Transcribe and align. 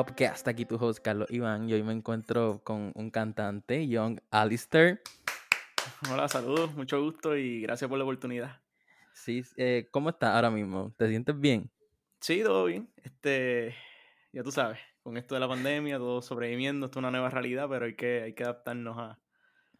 Pop, 0.00 0.16
que 0.16 0.26
hasta 0.26 0.52
aquí 0.52 0.64
tu 0.64 0.76
host 0.76 1.04
Carlos 1.04 1.30
Iván 1.30 1.68
y 1.68 1.74
hoy 1.74 1.82
me 1.82 1.92
encuentro 1.92 2.62
con 2.64 2.90
un 2.94 3.10
cantante, 3.10 3.86
Young 3.86 4.18
Alistair. 4.30 5.02
Hola, 6.10 6.26
saludos, 6.26 6.74
mucho 6.74 7.02
gusto 7.02 7.36
y 7.36 7.60
gracias 7.60 7.86
por 7.86 7.98
la 7.98 8.04
oportunidad. 8.04 8.62
Sí, 9.12 9.44
eh, 9.58 9.88
¿cómo 9.90 10.08
estás 10.08 10.34
ahora 10.34 10.50
mismo? 10.50 10.94
¿Te 10.96 11.06
sientes 11.06 11.38
bien? 11.38 11.70
Sí, 12.18 12.42
todo 12.42 12.64
bien. 12.64 12.90
Este, 12.96 13.74
ya 14.32 14.42
tú 14.42 14.50
sabes, 14.50 14.78
con 15.02 15.18
esto 15.18 15.34
de 15.34 15.40
la 15.40 15.48
pandemia, 15.48 15.98
todo 15.98 16.22
sobreviviendo, 16.22 16.86
esto 16.86 16.98
es 16.98 17.02
una 17.02 17.10
nueva 17.10 17.28
realidad, 17.28 17.68
pero 17.68 17.84
hay 17.84 17.94
que, 17.94 18.22
hay 18.22 18.32
que 18.32 18.44
adaptarnos 18.44 18.96
a, 18.96 19.20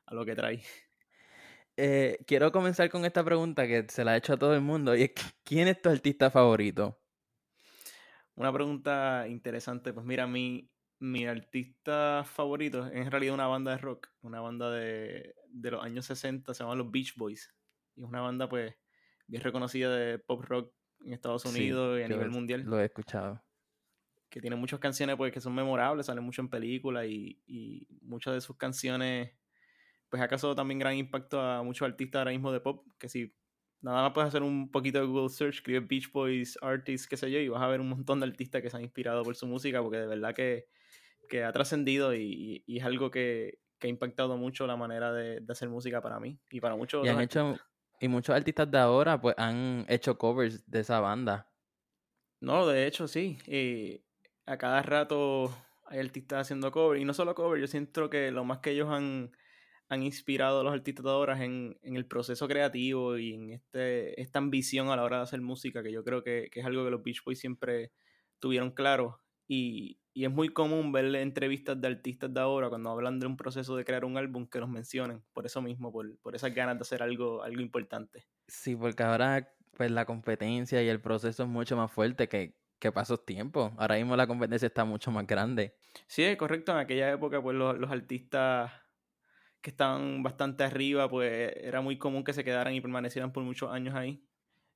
a 0.04 0.14
lo 0.14 0.26
que 0.26 0.34
trae. 0.34 0.62
Eh, 1.78 2.18
quiero 2.26 2.52
comenzar 2.52 2.90
con 2.90 3.06
esta 3.06 3.24
pregunta 3.24 3.66
que 3.66 3.86
se 3.88 4.04
la 4.04 4.16
he 4.16 4.18
hecho 4.18 4.34
a 4.34 4.38
todo 4.38 4.54
el 4.54 4.60
mundo 4.60 4.94
y 4.94 5.04
es 5.04 5.12
¿quién 5.44 5.66
es 5.66 5.80
tu 5.80 5.88
artista 5.88 6.30
favorito? 6.30 6.99
Una 8.40 8.54
pregunta 8.54 9.26
interesante, 9.28 9.92
pues 9.92 10.06
mira, 10.06 10.26
mi, 10.26 10.72
mi 10.98 11.26
artista 11.26 12.24
favorito 12.24 12.86
es 12.86 12.94
en 12.94 13.10
realidad 13.10 13.34
una 13.34 13.46
banda 13.46 13.72
de 13.72 13.76
rock, 13.76 14.08
una 14.22 14.40
banda 14.40 14.70
de, 14.70 15.34
de 15.48 15.70
los 15.70 15.84
años 15.84 16.06
60, 16.06 16.54
se 16.54 16.64
llama 16.64 16.74
los 16.74 16.90
Beach 16.90 17.16
Boys. 17.16 17.54
Y 17.96 18.00
es 18.00 18.08
una 18.08 18.22
banda 18.22 18.48
pues 18.48 18.74
bien 19.26 19.42
reconocida 19.42 19.94
de 19.94 20.18
pop 20.18 20.42
rock 20.42 20.72
en 21.04 21.12
Estados 21.12 21.44
Unidos 21.44 22.00
y 22.00 22.02
a 22.02 22.08
nivel 22.08 22.30
mundial. 22.30 22.62
Lo 22.62 22.80
he 22.80 22.86
escuchado. 22.86 23.44
Que 24.30 24.40
tiene 24.40 24.56
muchas 24.56 24.80
canciones 24.80 25.16
pues 25.16 25.34
que 25.34 25.40
son 25.42 25.54
memorables, 25.54 26.06
salen 26.06 26.24
mucho 26.24 26.40
en 26.40 26.48
películas 26.48 27.04
y, 27.08 27.42
y 27.46 27.86
muchas 28.00 28.32
de 28.32 28.40
sus 28.40 28.56
canciones 28.56 29.36
pues 30.08 30.22
ha 30.22 30.28
causado 30.28 30.54
también 30.54 30.78
gran 30.78 30.96
impacto 30.96 31.38
a 31.42 31.62
muchos 31.62 31.86
artistas 31.86 32.20
ahora 32.20 32.30
mismo 32.30 32.50
de 32.52 32.60
pop, 32.60 32.86
que 32.98 33.10
si 33.10 33.36
nada 33.82 34.02
más 34.02 34.12
puedes 34.12 34.28
hacer 34.28 34.42
un 34.42 34.70
poquito 34.70 34.98
de 34.98 35.06
Google 35.06 35.28
Search, 35.28 35.56
escribir 35.56 35.86
Beach 35.86 36.10
Boys, 36.12 36.58
Artists, 36.60 37.08
qué 37.08 37.16
sé 37.16 37.30
yo, 37.30 37.38
y 37.38 37.48
vas 37.48 37.62
a 37.62 37.68
ver 37.68 37.80
un 37.80 37.88
montón 37.88 38.20
de 38.20 38.26
artistas 38.26 38.62
que 38.62 38.70
se 38.70 38.76
han 38.76 38.82
inspirado 38.82 39.22
por 39.22 39.36
su 39.36 39.46
música, 39.46 39.82
porque 39.82 39.98
de 39.98 40.06
verdad 40.06 40.34
que, 40.34 40.66
que 41.28 41.44
ha 41.44 41.52
trascendido 41.52 42.14
y, 42.14 42.62
y, 42.66 42.78
es 42.78 42.84
algo 42.84 43.10
que, 43.10 43.58
que, 43.78 43.86
ha 43.86 43.90
impactado 43.90 44.36
mucho 44.36 44.66
la 44.66 44.76
manera 44.76 45.12
de, 45.12 45.40
de, 45.40 45.52
hacer 45.52 45.68
música 45.68 46.00
para 46.00 46.20
mí 46.20 46.38
y 46.50 46.60
para 46.60 46.76
muchos. 46.76 47.06
Y, 47.06 47.08
han 47.08 47.20
hecho, 47.20 47.56
y 48.00 48.08
muchos 48.08 48.34
artistas 48.34 48.70
de 48.70 48.78
ahora 48.78 49.20
pues 49.20 49.34
han 49.38 49.86
hecho 49.88 50.18
covers 50.18 50.68
de 50.70 50.80
esa 50.80 51.00
banda. 51.00 51.48
No, 52.40 52.66
de 52.66 52.86
hecho 52.86 53.08
sí. 53.08 53.38
Y 53.46 54.02
a 54.46 54.56
cada 54.58 54.82
rato 54.82 55.54
hay 55.86 56.00
artistas 56.00 56.42
haciendo 56.42 56.70
covers, 56.70 57.00
y 57.00 57.04
no 57.04 57.14
solo 57.14 57.34
covers, 57.34 57.60
yo 57.60 57.66
siento 57.66 58.10
que 58.10 58.30
lo 58.30 58.44
más 58.44 58.58
que 58.58 58.70
ellos 58.70 58.88
han 58.90 59.32
han 59.90 60.04
inspirado 60.04 60.60
a 60.60 60.64
los 60.64 60.72
artistas 60.72 61.04
de 61.04 61.10
ahora 61.10 61.44
en, 61.44 61.76
en, 61.82 61.96
el 61.96 62.06
proceso 62.06 62.46
creativo 62.46 63.18
y 63.18 63.34
en 63.34 63.50
este, 63.50 64.20
esta 64.20 64.38
ambición 64.38 64.88
a 64.88 64.96
la 64.96 65.02
hora 65.02 65.16
de 65.16 65.22
hacer 65.24 65.40
música, 65.40 65.82
que 65.82 65.90
yo 65.90 66.04
creo 66.04 66.22
que, 66.22 66.48
que 66.50 66.60
es 66.60 66.66
algo 66.66 66.84
que 66.84 66.92
los 66.92 67.02
Beach 67.02 67.22
Boys 67.24 67.40
siempre 67.40 67.92
tuvieron 68.38 68.70
claro. 68.70 69.20
Y, 69.48 69.98
y, 70.14 70.24
es 70.24 70.30
muy 70.30 70.50
común 70.50 70.92
ver 70.92 71.12
entrevistas 71.16 71.80
de 71.80 71.88
artistas 71.88 72.32
de 72.32 72.40
ahora 72.40 72.68
cuando 72.68 72.90
hablan 72.90 73.18
de 73.18 73.26
un 73.26 73.36
proceso 73.36 73.74
de 73.74 73.84
crear 73.84 74.04
un 74.04 74.16
álbum 74.16 74.46
que 74.46 74.60
los 74.60 74.68
mencionen, 74.68 75.24
por 75.32 75.44
eso 75.44 75.60
mismo, 75.60 75.90
por, 75.90 76.16
por 76.20 76.36
esas 76.36 76.54
ganas 76.54 76.78
de 76.78 76.82
hacer 76.82 77.02
algo, 77.02 77.42
algo 77.42 77.60
importante. 77.60 78.28
Sí, 78.46 78.76
porque 78.76 79.02
ahora 79.02 79.52
pues 79.76 79.90
la 79.90 80.04
competencia 80.04 80.80
y 80.84 80.88
el 80.88 81.00
proceso 81.00 81.42
es 81.42 81.48
mucho 81.48 81.76
más 81.76 81.90
fuerte 81.90 82.28
que, 82.28 82.56
que 82.78 82.92
pasos 82.92 83.26
tiempos. 83.26 83.72
Ahora 83.76 83.96
mismo 83.96 84.14
la 84.14 84.28
competencia 84.28 84.66
está 84.66 84.84
mucho 84.84 85.10
más 85.10 85.26
grande. 85.26 85.74
Sí, 86.06 86.22
es 86.22 86.36
correcto. 86.36 86.70
En 86.70 86.78
aquella 86.78 87.10
época, 87.10 87.42
pues 87.42 87.56
los, 87.56 87.76
los 87.76 87.90
artistas 87.90 88.70
que 89.60 89.70
estaban 89.70 90.22
bastante 90.22 90.64
arriba, 90.64 91.08
pues 91.08 91.52
era 91.56 91.80
muy 91.80 91.98
común 91.98 92.24
que 92.24 92.32
se 92.32 92.44
quedaran 92.44 92.74
y 92.74 92.80
permanecieran 92.80 93.32
por 93.32 93.42
muchos 93.42 93.70
años 93.70 93.94
ahí. 93.94 94.22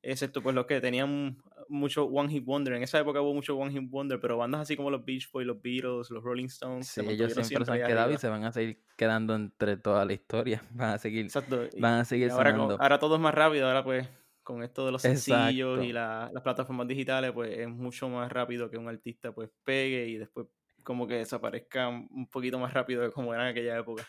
Excepto 0.03 0.43
pues 0.43 0.55
los 0.55 0.67
que 0.67 0.83
tenían 0.83 1.39
mucho 1.69 2.05
One 2.05 2.28
Hit 2.28 2.45
Wonder. 2.45 2.75
En 2.75 2.83
esa 2.83 2.99
época 2.99 3.23
hubo 3.23 3.33
mucho 3.33 3.56
One 3.56 3.73
Hit 3.73 3.89
Wonder, 3.91 4.21
pero 4.21 4.37
bandas 4.37 4.61
así 4.61 4.77
como 4.77 4.91
los 4.91 5.03
Beach 5.03 5.31
Boys, 5.33 5.47
los 5.47 5.62
Beatles, 5.62 6.11
los 6.11 6.23
Rolling 6.23 6.47
Stones. 6.47 6.89
Sí, 6.89 7.00
ellos 7.00 7.33
siempre, 7.33 7.44
siempre 7.44 7.65
se 7.65 7.73
han 7.73 7.89
quedado 7.89 8.00
arriba. 8.03 8.17
y 8.17 8.21
se 8.21 8.28
van 8.28 8.44
a 8.44 8.53
seguir 8.53 8.84
quedando 8.97 9.34
entre 9.34 9.78
toda 9.78 10.05
la 10.05 10.12
historia. 10.12 10.62
Van 10.73 10.91
a 10.91 10.99
seguir, 10.99 11.25
Exacto. 11.25 11.69
Van 11.78 12.00
a 12.00 12.05
seguir 12.05 12.31
ahora, 12.31 12.55
ahora, 12.55 12.99
todo 12.99 13.15
es 13.15 13.21
más 13.21 13.34
rápido, 13.34 13.67
ahora 13.67 13.83
pues 13.83 14.06
con 14.43 14.62
esto 14.62 14.84
de 14.84 14.93
los 14.93 15.00
sencillos 15.00 15.78
Exacto. 15.78 15.84
y 15.84 15.93
la, 15.93 16.31
las 16.34 16.43
plataformas 16.43 16.87
digitales, 16.87 17.33
pues 17.33 17.59
es 17.59 17.69
mucho 17.69 18.11
más 18.11 18.31
rápido 18.31 18.69
que 18.69 18.77
un 18.77 18.89
artista 18.89 19.33
pues 19.33 19.50
pegue 19.65 20.06
y 20.06 20.19
después 20.19 20.47
como 20.83 21.06
que 21.06 21.15
desaparezca 21.15 21.89
un 21.89 22.28
poquito 22.31 22.59
más 22.59 22.75
rápido 22.75 23.03
de 23.03 23.11
como 23.11 23.33
era 23.33 23.44
en 23.44 23.49
aquella 23.53 23.78
época. 23.78 24.05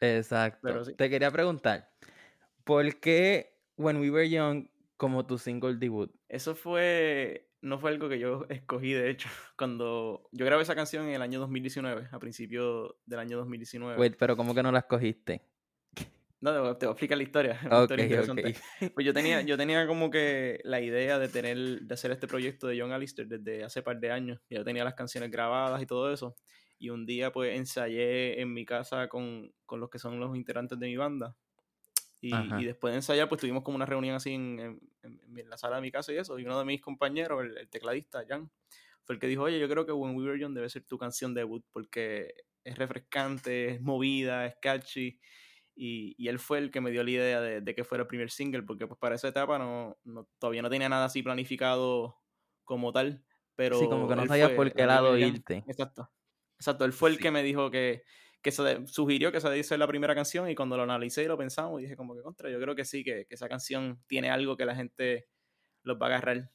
Exacto. 0.00 0.84
Sí. 0.84 0.94
Te 0.94 1.10
quería 1.10 1.30
preguntar, 1.30 1.90
¿por 2.64 3.00
qué 3.00 3.58
When 3.76 3.98
We 3.98 4.10
Were 4.10 4.28
Young 4.28 4.68
como 4.96 5.26
tu 5.26 5.38
single 5.38 5.76
debut? 5.76 6.10
Eso 6.28 6.54
fue, 6.54 7.48
no 7.62 7.78
fue 7.78 7.90
algo 7.90 8.08
que 8.08 8.18
yo 8.18 8.46
escogí, 8.48 8.92
de 8.92 9.10
hecho, 9.10 9.28
cuando 9.56 10.28
yo 10.32 10.44
grabé 10.44 10.62
esa 10.62 10.74
canción 10.74 11.06
en 11.06 11.14
el 11.14 11.22
año 11.22 11.40
2019, 11.40 12.08
a 12.10 12.18
principios 12.18 12.94
del 13.06 13.20
año 13.20 13.38
2019. 13.38 13.98
Wait, 13.98 14.16
pero 14.18 14.36
¿cómo 14.36 14.54
que 14.54 14.62
no 14.62 14.72
la 14.72 14.80
escogiste? 14.80 15.42
No, 16.40 16.52
te 16.52 16.58
voy, 16.60 16.78
te 16.78 16.86
voy 16.86 16.92
a 16.92 16.94
explicar 16.94 17.18
la 17.18 17.24
historia. 17.24 17.60
Okay, 17.64 18.04
historia. 18.06 18.32
Okay. 18.32 18.54
Pues 18.94 19.04
yo 19.04 19.12
tenía, 19.12 19.40
yo 19.42 19.56
tenía 19.56 19.88
como 19.88 20.08
que 20.08 20.60
la 20.62 20.80
idea 20.80 21.18
de 21.18 21.28
tener, 21.28 21.80
de 21.80 21.94
hacer 21.94 22.12
este 22.12 22.28
proyecto 22.28 22.68
de 22.68 22.80
John 22.80 22.92
Alistair 22.92 23.26
desde 23.26 23.64
hace 23.64 23.82
par 23.82 23.98
de 23.98 24.12
años. 24.12 24.40
Ya 24.48 24.62
tenía 24.62 24.84
las 24.84 24.94
canciones 24.94 25.32
grabadas 25.32 25.82
y 25.82 25.86
todo 25.86 26.12
eso 26.12 26.36
y 26.78 26.90
un 26.90 27.06
día 27.06 27.32
pues 27.32 27.56
ensayé 27.56 28.40
en 28.40 28.52
mi 28.52 28.64
casa 28.64 29.08
con, 29.08 29.52
con 29.66 29.80
los 29.80 29.90
que 29.90 29.98
son 29.98 30.20
los 30.20 30.36
integrantes 30.36 30.78
de 30.78 30.86
mi 30.86 30.96
banda. 30.96 31.36
Y, 32.20 32.34
y, 32.34 32.64
después 32.64 32.92
de 32.92 32.96
ensayar, 32.96 33.28
pues 33.28 33.40
tuvimos 33.40 33.62
como 33.62 33.76
una 33.76 33.86
reunión 33.86 34.16
así 34.16 34.32
en, 34.32 34.80
en, 35.02 35.20
en, 35.36 35.48
la 35.48 35.56
sala 35.56 35.76
de 35.76 35.82
mi 35.82 35.92
casa 35.92 36.12
y 36.12 36.16
eso. 36.16 36.36
Y 36.38 36.44
uno 36.44 36.58
de 36.58 36.64
mis 36.64 36.80
compañeros, 36.80 37.44
el, 37.44 37.56
el, 37.56 37.68
tecladista, 37.68 38.24
Jan, 38.28 38.50
fue 39.04 39.14
el 39.14 39.20
que 39.20 39.28
dijo, 39.28 39.42
oye, 39.42 39.60
yo 39.60 39.68
creo 39.68 39.86
que 39.86 39.92
When 39.92 40.16
We 40.16 40.24
Were 40.24 40.40
Young 40.40 40.52
debe 40.52 40.68
ser 40.68 40.84
tu 40.84 40.98
canción 40.98 41.32
debut 41.32 41.64
porque 41.70 42.34
es 42.64 42.76
refrescante, 42.76 43.70
es 43.70 43.80
movida, 43.80 44.46
es 44.46 44.56
catchy. 44.60 45.20
Y, 45.76 46.16
y 46.18 46.26
él 46.26 46.40
fue 46.40 46.58
el 46.58 46.72
que 46.72 46.80
me 46.80 46.90
dio 46.90 47.04
la 47.04 47.10
idea 47.10 47.40
de, 47.40 47.60
de, 47.60 47.74
que 47.74 47.84
fuera 47.84 48.02
el 48.02 48.08
primer 48.08 48.32
single, 48.32 48.64
porque 48.64 48.88
pues 48.88 48.98
para 48.98 49.14
esa 49.14 49.28
etapa 49.28 49.56
no, 49.58 49.96
no, 50.02 50.28
todavía 50.40 50.62
no 50.62 50.70
tenía 50.70 50.88
nada 50.88 51.04
así 51.04 51.22
planificado 51.22 52.16
como 52.64 52.92
tal. 52.92 53.24
Pero 53.54 53.78
sí, 53.78 53.86
como 53.86 54.08
que 54.08 54.16
no 54.16 54.26
sabías 54.26 54.50
por 54.50 54.72
qué 54.72 54.86
lado 54.86 55.16
irte. 55.16 55.64
Exacto. 55.68 56.10
Exacto, 56.58 56.84
él 56.84 56.92
fue 56.92 57.10
el 57.10 57.16
sí. 57.16 57.22
que 57.22 57.30
me 57.30 57.42
dijo 57.42 57.70
que, 57.70 58.02
que 58.42 58.50
se 58.50 58.86
sugirió 58.86 59.32
que 59.32 59.38
esa 59.38 59.50
debe 59.50 59.62
ser 59.62 59.78
la 59.78 59.86
primera 59.86 60.14
canción 60.14 60.48
y 60.48 60.54
cuando 60.54 60.76
lo 60.76 60.82
analicé 60.82 61.24
y 61.24 61.26
lo 61.26 61.38
pensamos 61.38 61.80
dije 61.80 61.96
como 61.96 62.14
que 62.14 62.22
contra, 62.22 62.50
yo 62.50 62.60
creo 62.60 62.74
que 62.74 62.84
sí, 62.84 63.04
que, 63.04 63.26
que 63.26 63.34
esa 63.34 63.48
canción 63.48 64.02
tiene 64.06 64.30
algo 64.30 64.56
que 64.56 64.64
la 64.64 64.74
gente 64.74 65.28
los 65.82 65.96
va 65.96 66.06
a 66.06 66.08
agarrar 66.10 66.50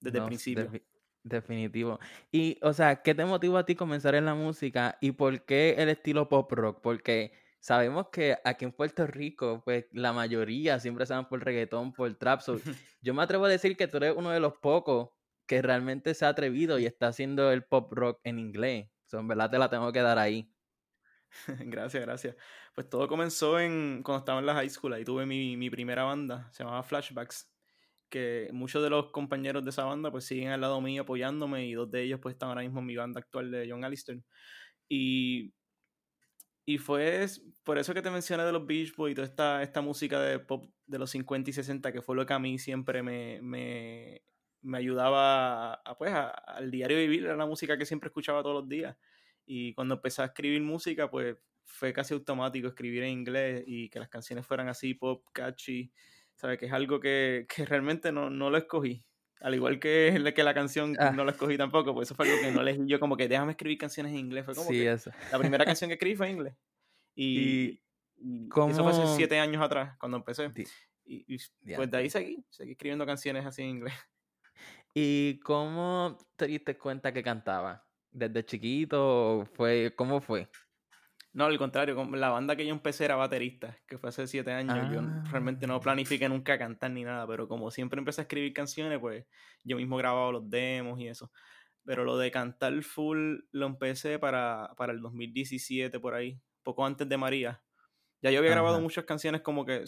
desde 0.00 0.18
no, 0.18 0.24
el 0.24 0.28
principio. 0.28 0.68
De, 0.68 0.82
definitivo. 1.24 1.98
Y, 2.30 2.58
o 2.62 2.72
sea, 2.72 3.02
¿qué 3.02 3.14
te 3.14 3.24
motivó 3.24 3.58
a 3.58 3.66
ti 3.66 3.74
comenzar 3.74 4.14
en 4.14 4.24
la 4.24 4.34
música 4.34 4.98
y 5.00 5.12
por 5.12 5.44
qué 5.44 5.76
el 5.78 5.88
estilo 5.88 6.28
pop 6.28 6.50
rock? 6.52 6.80
Porque 6.82 7.32
sabemos 7.60 8.08
que 8.10 8.36
aquí 8.44 8.64
en 8.64 8.72
Puerto 8.72 9.06
Rico, 9.06 9.62
pues 9.64 9.86
la 9.92 10.12
mayoría 10.12 10.80
siempre 10.80 11.06
se 11.06 11.14
van 11.14 11.28
por 11.28 11.44
reggaetón, 11.44 11.92
por 11.92 12.12
trap. 12.16 12.40
So, 12.40 12.56
yo 13.00 13.14
me 13.14 13.22
atrevo 13.22 13.44
a 13.46 13.48
decir 13.48 13.76
que 13.76 13.88
tú 13.88 13.98
eres 13.98 14.14
uno 14.16 14.30
de 14.30 14.40
los 14.40 14.54
pocos 14.58 15.10
que 15.46 15.62
realmente 15.62 16.14
se 16.14 16.24
ha 16.24 16.28
atrevido 16.28 16.78
y 16.78 16.86
está 16.86 17.08
haciendo 17.08 17.50
el 17.52 17.64
pop 17.64 17.92
rock 17.92 18.20
en 18.24 18.38
inglés. 18.38 18.88
So, 19.12 19.18
en 19.18 19.28
verdad 19.28 19.50
te 19.50 19.58
la 19.58 19.68
tengo 19.68 19.92
que 19.92 20.00
dar 20.00 20.18
ahí. 20.18 20.50
gracias, 21.66 22.02
gracias. 22.02 22.34
Pues 22.74 22.88
todo 22.88 23.06
comenzó 23.06 23.60
en 23.60 24.02
cuando 24.02 24.20
estaba 24.20 24.38
en 24.38 24.46
la 24.46 24.54
high 24.54 24.70
school. 24.70 24.94
Ahí 24.94 25.04
tuve 25.04 25.26
mi, 25.26 25.54
mi 25.58 25.68
primera 25.68 26.04
banda, 26.04 26.48
se 26.50 26.64
llamaba 26.64 26.82
Flashbacks. 26.82 27.52
Que 28.08 28.48
muchos 28.54 28.82
de 28.82 28.88
los 28.88 29.10
compañeros 29.10 29.64
de 29.64 29.70
esa 29.70 29.84
banda 29.84 30.10
pues 30.10 30.24
siguen 30.24 30.48
al 30.48 30.62
lado 30.62 30.80
mío 30.80 31.02
apoyándome 31.02 31.66
y 31.66 31.74
dos 31.74 31.90
de 31.90 32.04
ellos 32.04 32.20
pues 32.22 32.34
están 32.34 32.48
ahora 32.48 32.62
mismo 32.62 32.80
en 32.80 32.86
mi 32.86 32.96
banda 32.96 33.20
actual 33.20 33.50
de 33.50 33.68
John 33.70 33.84
Alistair. 33.84 34.22
Y, 34.88 35.52
y 36.64 36.78
fue 36.78 37.26
por 37.64 37.76
eso 37.76 37.92
que 37.92 38.00
te 38.00 38.10
mencioné 38.10 38.44
de 38.44 38.52
los 38.52 38.66
Beach 38.66 38.96
Boys 38.96 39.12
y 39.12 39.14
toda 39.14 39.26
esta, 39.26 39.62
esta 39.62 39.82
música 39.82 40.22
de 40.22 40.38
pop 40.38 40.72
de 40.86 40.98
los 40.98 41.10
50 41.10 41.50
y 41.50 41.52
60 41.52 41.92
que 41.92 42.00
fue 42.00 42.16
lo 42.16 42.24
que 42.24 42.32
a 42.32 42.38
mí 42.38 42.58
siempre 42.58 43.02
me, 43.02 43.42
me, 43.42 44.22
me 44.62 44.78
ayudaba 44.78 45.74
a, 45.74 45.98
pues 45.98 46.12
a, 46.12 46.28
al 46.28 46.70
diario 46.70 46.96
vivir, 46.96 47.24
era 47.24 47.36
la 47.36 47.46
música 47.46 47.76
que 47.76 47.84
siempre 47.84 48.08
escuchaba 48.08 48.42
todos 48.42 48.62
los 48.62 48.68
días. 48.68 48.96
Y 49.44 49.74
cuando 49.74 49.94
empecé 49.94 50.22
a 50.22 50.26
escribir 50.26 50.62
música, 50.62 51.10
pues 51.10 51.36
fue 51.64 51.92
casi 51.92 52.14
automático 52.14 52.68
escribir 52.68 53.02
en 53.02 53.10
inglés 53.10 53.64
y 53.66 53.88
que 53.88 53.98
las 53.98 54.08
canciones 54.08 54.46
fueran 54.46 54.68
así, 54.68 54.94
pop, 54.94 55.24
catchy, 55.32 55.92
¿sabes? 56.34 56.58
Que 56.58 56.66
es 56.66 56.72
algo 56.72 57.00
que, 57.00 57.46
que 57.54 57.64
realmente 57.64 58.12
no, 58.12 58.30
no, 58.30 58.50
lo 58.50 58.58
escogí. 58.58 59.04
Al 59.40 59.54
igual 59.54 59.80
que, 59.80 60.32
que 60.34 60.42
la 60.44 60.54
canción 60.54 60.96
ah. 61.00 61.10
no 61.10 61.24
la 61.24 61.32
escogí 61.32 61.56
tampoco, 61.56 61.92
pues 61.94 62.08
eso 62.08 62.14
fue 62.14 62.28
algo 62.28 62.40
que 62.40 62.52
no 62.52 62.60
elegí 62.62 62.82
yo, 62.86 63.00
como 63.00 63.16
que 63.16 63.28
déjame 63.28 63.52
escribir 63.52 63.78
canciones 63.78 64.12
en 64.12 64.18
inglés. 64.18 64.44
Fue 64.44 64.54
como 64.54 64.68
sí, 64.68 64.74
que 64.74 64.92
eso. 64.92 65.10
la 65.32 65.38
primera 65.38 65.64
canción 65.64 65.88
que 65.88 65.94
escribí 65.94 66.14
fue 66.14 66.28
en 66.28 66.36
inglés. 66.36 66.54
Y, 67.14 67.82
y, 68.16 68.48
¿cómo... 68.48 68.72
eso 68.72 68.82
fue 68.82 68.92
hace 68.92 69.16
siete 69.16 69.38
años 69.38 69.60
atrás, 69.60 69.96
cuando 69.98 70.18
empecé. 70.18 70.52
Y, 71.04 71.34
y 71.34 71.74
pues 71.74 71.90
de 71.90 71.96
ahí 71.96 72.08
seguí, 72.08 72.44
seguí 72.48 72.72
escribiendo 72.72 73.04
canciones 73.04 73.44
así 73.44 73.62
en 73.62 73.68
inglés. 73.68 73.94
¿Y 74.94 75.40
cómo 75.40 76.18
te 76.36 76.46
diste 76.46 76.76
cuenta 76.76 77.12
que 77.12 77.22
cantaba? 77.22 77.86
¿Desde 78.10 78.44
chiquito? 78.44 79.48
Fue, 79.54 79.94
¿Cómo 79.96 80.20
fue? 80.20 80.50
No, 81.34 81.46
al 81.46 81.56
contrario, 81.56 81.96
la 82.14 82.28
banda 82.28 82.56
que 82.56 82.66
yo 82.66 82.74
empecé 82.74 83.06
era 83.06 83.16
baterista, 83.16 83.78
que 83.86 83.96
fue 83.96 84.10
hace 84.10 84.26
siete 84.26 84.52
años. 84.52 84.76
Ah. 84.78 84.90
Yo 84.92 85.00
realmente 85.30 85.66
no 85.66 85.80
planifiqué 85.80 86.28
nunca 86.28 86.58
cantar 86.58 86.90
ni 86.90 87.04
nada, 87.04 87.26
pero 87.26 87.48
como 87.48 87.70
siempre 87.70 87.98
empecé 87.98 88.20
a 88.20 88.24
escribir 88.24 88.52
canciones, 88.52 88.98
pues 88.98 89.24
yo 89.64 89.78
mismo 89.78 89.96
grababa 89.96 90.30
los 90.30 90.50
demos 90.50 91.00
y 91.00 91.08
eso. 91.08 91.32
pero 91.84 92.04
lo 92.04 92.18
de 92.18 92.30
cantar 92.30 92.80
full 92.82 93.40
lo 93.50 93.66
empecé 93.66 94.18
para, 94.18 94.74
para 94.76 94.92
el 94.92 95.00
2017 95.00 95.98
por 96.00 96.14
ahí, 96.14 96.38
poco 96.62 96.84
antes 96.84 97.08
de 97.08 97.16
María. 97.16 97.62
Ya 98.20 98.30
yo 98.30 98.38
había 98.38 98.52
grabado 98.52 98.80
muchas 98.80 99.04
canciones 99.04 99.40
como 99.40 99.64
que 99.64 99.84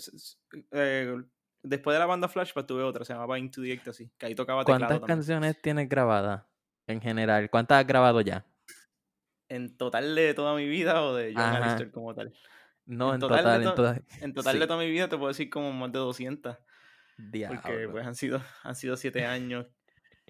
eh, 0.72 1.14
después 1.64 1.94
de 1.94 1.98
la 1.98 2.06
banda 2.06 2.28
Flashback 2.28 2.66
tuve 2.66 2.82
otra, 2.82 3.04
se 3.04 3.12
llamaba 3.12 3.38
Into 3.38 3.62
the 3.62 3.72
Ecstasy, 3.72 4.10
que 4.16 4.26
ahí 4.26 4.34
tocaba 4.34 4.64
teclado 4.64 4.86
¿Cuántas 4.86 5.06
canciones 5.06 5.60
tienes 5.60 5.88
grabadas 5.88 6.44
en 6.86 7.00
general? 7.00 7.50
¿Cuántas 7.50 7.80
has 7.80 7.86
grabado 7.86 8.20
ya? 8.20 8.44
¿En 9.48 9.76
total 9.76 10.14
de 10.14 10.34
toda 10.34 10.54
mi 10.54 10.68
vida 10.68 11.02
o 11.02 11.14
de 11.14 11.32
John 11.34 11.42
Alistair 11.42 11.90
como 11.90 12.14
tal? 12.14 12.32
No, 12.86 13.14
en, 13.14 13.20
total, 13.20 13.62
en, 13.62 13.74
total. 13.74 14.04
En 14.20 14.34
total 14.34 14.58
de 14.58 14.66
toda 14.66 14.78
mi 14.78 14.90
vida 14.90 15.08
te 15.08 15.16
puedo 15.16 15.28
decir 15.28 15.48
como 15.48 15.72
más 15.72 15.90
de 15.90 15.98
200. 15.98 16.56
Porque 17.48 17.88
pues 17.90 18.06
han 18.06 18.14
sido, 18.14 18.42
han 18.62 18.74
sido 18.74 18.96
siete 18.96 19.24
años 19.24 19.66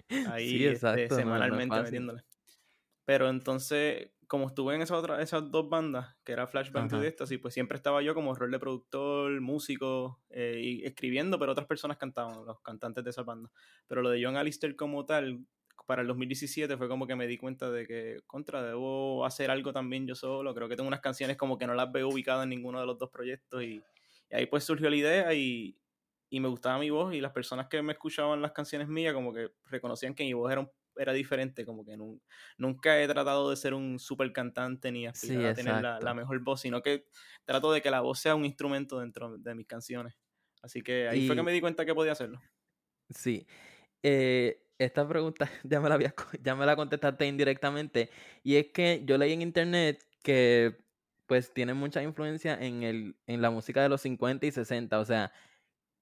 ahí 0.31 0.65
este, 0.65 1.09
semanalmente 1.09 1.81
metiéndole. 1.81 2.23
Pero 3.05 3.29
entonces, 3.29 4.11
como 4.27 4.47
estuve 4.47 4.75
en 4.75 4.81
esas 4.81 4.97
otras, 4.97 5.21
esas 5.21 5.51
dos 5.51 5.69
bandas, 5.69 6.15
que 6.23 6.31
era 6.31 6.47
Flashback 6.47 6.91
y 6.93 7.05
Ecstasy, 7.05 7.37
pues 7.37 7.53
siempre 7.53 7.77
estaba 7.77 8.01
yo 8.01 8.13
como 8.13 8.33
rol 8.33 8.51
de 8.51 8.59
productor, 8.59 9.39
músico, 9.41 10.19
eh, 10.29 10.59
y 10.61 10.85
escribiendo, 10.85 11.39
pero 11.39 11.51
otras 11.51 11.67
personas 11.67 11.97
cantaban, 11.97 12.45
los 12.45 12.61
cantantes 12.61 13.03
de 13.03 13.09
esas 13.09 13.25
bandas. 13.25 13.51
Pero 13.87 14.01
lo 14.01 14.09
de 14.09 14.23
John 14.23 14.37
Alistair 14.37 14.75
como 14.75 15.05
tal, 15.05 15.45
para 15.85 16.01
el 16.01 16.07
2017 16.07 16.77
fue 16.77 16.87
como 16.87 17.07
que 17.07 17.15
me 17.15 17.27
di 17.27 17.37
cuenta 17.37 17.69
de 17.69 17.85
que, 17.85 18.21
contra, 18.27 18.63
debo 18.63 19.25
hacer 19.25 19.51
algo 19.51 19.71
también 19.71 20.07
yo 20.07 20.15
solo. 20.15 20.53
Creo 20.53 20.67
que 20.67 20.75
tengo 20.75 20.87
unas 20.87 21.01
canciones 21.01 21.37
como 21.37 21.57
que 21.57 21.67
no 21.67 21.73
las 21.73 21.91
veo 21.91 22.09
ubicadas 22.09 22.43
en 22.43 22.49
ninguno 22.49 22.79
de 22.79 22.85
los 22.85 22.97
dos 22.97 23.09
proyectos 23.09 23.63
y, 23.63 23.81
ahí 24.31 24.47
pues 24.47 24.63
surgió 24.63 24.89
la 24.89 24.95
idea 24.95 25.33
y, 25.33 25.77
y, 26.35 26.39
me 26.39 26.47
gustaba 26.47 26.79
mi 26.79 26.89
voz 26.89 27.13
y 27.13 27.21
las 27.21 27.31
personas 27.31 27.67
que 27.67 27.81
me 27.81 27.93
escuchaban 27.93 28.41
las 28.41 28.51
canciones 28.51 28.87
mías 28.87 29.13
como 29.13 29.33
que 29.33 29.51
reconocían 29.65 30.13
que 30.13 30.23
mi 30.23 30.33
voz 30.33 30.51
era, 30.51 30.69
era 30.95 31.13
diferente, 31.13 31.65
como 31.65 31.85
que 31.85 31.97
nunca 32.57 33.01
he 33.01 33.07
tratado 33.07 33.49
de 33.49 33.55
ser 33.55 33.73
un 33.73 33.99
super 33.99 34.31
cantante 34.31 34.91
ni 34.91 35.07
aspirar 35.07 35.45
a 35.45 35.53
tener 35.53 35.81
la, 35.81 35.99
la, 35.99 36.13
mejor 36.13 36.39
voz, 36.43 36.61
sino 36.61 36.81
que 36.81 37.05
trato 37.45 37.71
de 37.71 37.81
que 37.81 37.91
la 37.91 38.01
voz 38.01 38.19
sea 38.19 38.35
un 38.35 38.45
instrumento 38.45 38.99
dentro 38.99 39.37
de 39.37 39.55
mis 39.55 39.67
canciones. 39.67 40.15
Así 40.61 40.81
que 40.81 41.07
ahí 41.07 41.27
fue 41.27 41.35
que 41.35 41.43
me 41.43 41.51
di 41.51 41.61
cuenta 41.61 41.85
que 41.85 41.93
podía 41.93 42.13
hacerlo. 42.13 42.41
Sí. 43.11 43.45
Eh, 44.01 44.63
esta 44.79 45.07
pregunta 45.07 45.47
ya 45.63 45.79
me 45.79 45.89
la, 45.89 45.95
había, 45.95 46.13
ya 46.41 46.55
me 46.55 46.65
la 46.65 46.75
contestaste 46.75 47.27
indirectamente. 47.27 48.09
Y 48.43 48.55
es 48.55 48.67
que 48.73 49.03
yo 49.05 49.17
leí 49.17 49.33
en 49.33 49.43
internet 49.43 50.03
que 50.23 50.75
pues 51.27 51.53
tiene 51.53 51.73
mucha 51.73 52.01
influencia 52.01 52.55
en, 52.59 52.83
el, 52.83 53.15
en 53.27 53.41
la 53.41 53.51
música 53.51 53.81
de 53.81 53.89
los 53.89 54.01
50 54.01 54.45
y 54.45 54.51
60. 54.51 54.99
O 54.99 55.05
sea, 55.05 55.31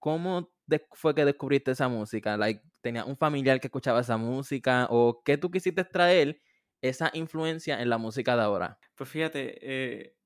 ¿cómo 0.03 0.51
fue 0.91 1.15
que 1.15 1.23
descubriste 1.23 1.71
esa 1.71 1.87
música? 1.87 2.35
Like, 2.35 2.61
¿Tenías 2.81 3.07
un 3.07 3.15
familiar 3.15 3.61
que 3.61 3.67
escuchaba 3.67 4.01
esa 4.01 4.17
música? 4.17 4.85
¿O 4.89 5.23
qué 5.23 5.37
tú 5.37 5.49
quisiste 5.49 5.85
traer 5.85 6.41
esa 6.81 7.09
influencia 7.13 7.81
en 7.81 7.87
la 7.89 7.97
música 7.97 8.35
de 8.35 8.41
ahora? 8.41 8.77
Pues 8.95 9.09
fíjate, 9.09 9.59
eh, 9.61 10.17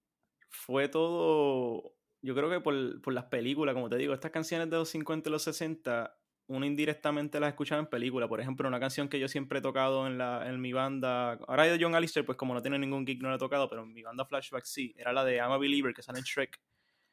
fue 0.49 0.87
todo, 0.87 1.93
yo 2.23 2.33
creo 2.33 2.49
que 2.49 2.59
por, 2.59 3.01
por 3.03 3.13
las 3.13 3.25
películas, 3.25 3.75
como 3.75 3.87
te 3.87 3.97
digo, 3.97 4.15
estas 4.15 4.31
canciones 4.31 4.67
de 4.67 4.77
los 4.77 4.89
50 4.89 5.29
y 5.29 5.31
los 5.31 5.43
60 5.43 6.11
uno 6.47 6.65
indirectamente 6.65 7.39
las 7.39 7.49
escuchaba 7.49 7.79
en 7.79 7.87
película. 7.87 8.27
Por 8.27 8.41
ejemplo, 8.41 8.67
una 8.67 8.79
canción 8.79 9.09
que 9.09 9.19
yo 9.19 9.27
siempre 9.27 9.59
he 9.59 9.61
tocado 9.61 10.07
en, 10.07 10.17
la, 10.17 10.49
en 10.49 10.59
mi 10.59 10.73
banda. 10.73 11.33
Ahora 11.47 11.65
de 11.65 11.77
John 11.79 11.93
Alistair, 11.93 12.25
pues 12.25 12.35
como 12.35 12.55
no 12.55 12.63
tiene 12.63 12.79
ningún 12.79 13.05
gig, 13.05 13.21
no 13.21 13.29
la 13.29 13.35
he 13.35 13.39
tocado, 13.39 13.69
pero 13.69 13.83
en 13.83 13.93
mi 13.93 14.01
banda 14.01 14.25
Flashback 14.25 14.63
sí. 14.63 14.95
Era 14.97 15.13
la 15.13 15.23
de 15.23 15.35
I'm 15.35 15.51
a 15.51 15.57
Believer, 15.59 15.93
que 15.93 16.01
sale 16.01 16.17
en 16.17 16.25
Shrek. 16.25 16.59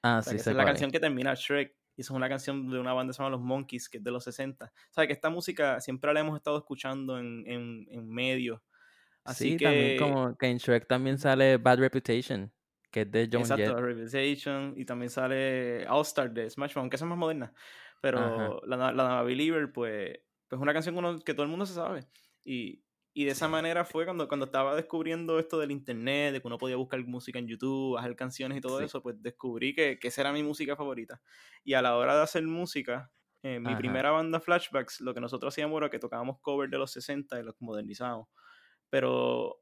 Ah, 0.02 0.22
sí, 0.22 0.36
Esa 0.36 0.52
es 0.52 0.56
la 0.56 0.64
canción 0.64 0.90
que 0.90 1.00
termina 1.00 1.34
Shrek. 1.34 1.76
Y 1.96 2.00
esa 2.00 2.12
es 2.12 2.16
una 2.16 2.28
canción 2.28 2.68
de 2.68 2.78
una 2.78 2.92
banda 2.92 3.10
que 3.10 3.14
se 3.14 3.22
llama 3.22 3.36
Los 3.36 3.40
Monkeys, 3.40 3.88
que 3.88 3.98
es 3.98 4.04
de 4.04 4.10
los 4.10 4.24
60. 4.24 4.64
O 4.64 4.92
sea, 4.92 5.06
que 5.06 5.12
esta 5.12 5.30
música 5.30 5.80
siempre 5.80 6.12
la 6.12 6.20
hemos 6.20 6.36
estado 6.36 6.58
escuchando 6.58 7.18
en, 7.18 7.44
en, 7.46 7.86
en 7.90 8.08
medios. 8.08 8.60
Así 9.24 9.52
sí, 9.52 9.56
que... 9.56 9.64
también 9.64 9.98
como 9.98 10.36
que 10.36 10.46
en 10.46 10.58
Shrek 10.58 10.86
también 10.86 11.18
sale 11.18 11.56
Bad 11.56 11.78
Reputation, 11.78 12.52
que 12.90 13.02
es 13.02 13.10
de 13.10 13.28
John 13.32 13.42
Exacto, 13.42 13.74
Bad 13.74 13.82
Reputation. 13.82 14.74
Y 14.76 14.84
también 14.84 15.10
sale 15.10 15.86
All 15.88 16.02
Star 16.02 16.30
de 16.32 16.50
Smash 16.50 16.76
Mouth, 16.76 16.90
que 16.90 16.96
esa 16.96 17.04
es 17.04 17.08
más 17.08 17.18
moderna. 17.18 17.52
Pero 18.00 18.60
la, 18.66 18.92
la 18.92 19.22
Believer, 19.22 19.72
pues, 19.72 20.18
pues 20.46 20.60
una 20.60 20.74
canción 20.74 21.22
que 21.22 21.32
todo 21.32 21.44
el 21.44 21.48
mundo 21.48 21.64
se 21.64 21.72
sabe. 21.72 22.06
Y, 22.44 22.82
y 23.16 23.24
de 23.24 23.30
esa 23.30 23.46
manera 23.46 23.84
fue 23.84 24.04
cuando, 24.04 24.26
cuando 24.26 24.46
estaba 24.46 24.74
descubriendo 24.74 25.38
esto 25.38 25.60
del 25.60 25.70
internet, 25.70 26.32
de 26.32 26.40
que 26.40 26.46
uno 26.48 26.58
podía 26.58 26.74
buscar 26.74 27.02
música 27.06 27.38
en 27.38 27.46
YouTube, 27.46 27.96
hacer 27.96 28.16
canciones 28.16 28.58
y 28.58 28.60
todo 28.60 28.80
eso, 28.80 29.00
pues 29.02 29.22
descubrí 29.22 29.72
que, 29.72 30.00
que, 30.00 30.08
esa 30.08 30.22
era 30.22 30.32
mi 30.32 30.42
música 30.42 30.74
favorita. 30.74 31.22
Y 31.62 31.74
a 31.74 31.82
la 31.82 31.96
hora 31.96 32.16
de 32.16 32.22
hacer 32.22 32.42
música, 32.42 33.12
en 33.44 33.62
mi 33.62 33.76
primera 33.76 34.10
banda 34.10 34.40
Flashbacks, 34.40 35.00
lo 35.00 35.14
que 35.14 35.20
nosotros 35.20 35.54
hacíamos 35.54 35.78
era 35.78 35.90
que 35.90 36.00
tocábamos 36.00 36.40
covers 36.40 36.72
de 36.72 36.78
los 36.78 36.90
60 36.90 37.38
y 37.38 37.44
los 37.44 37.54
modernizábamos. 37.60 38.26
Pero 38.90 39.60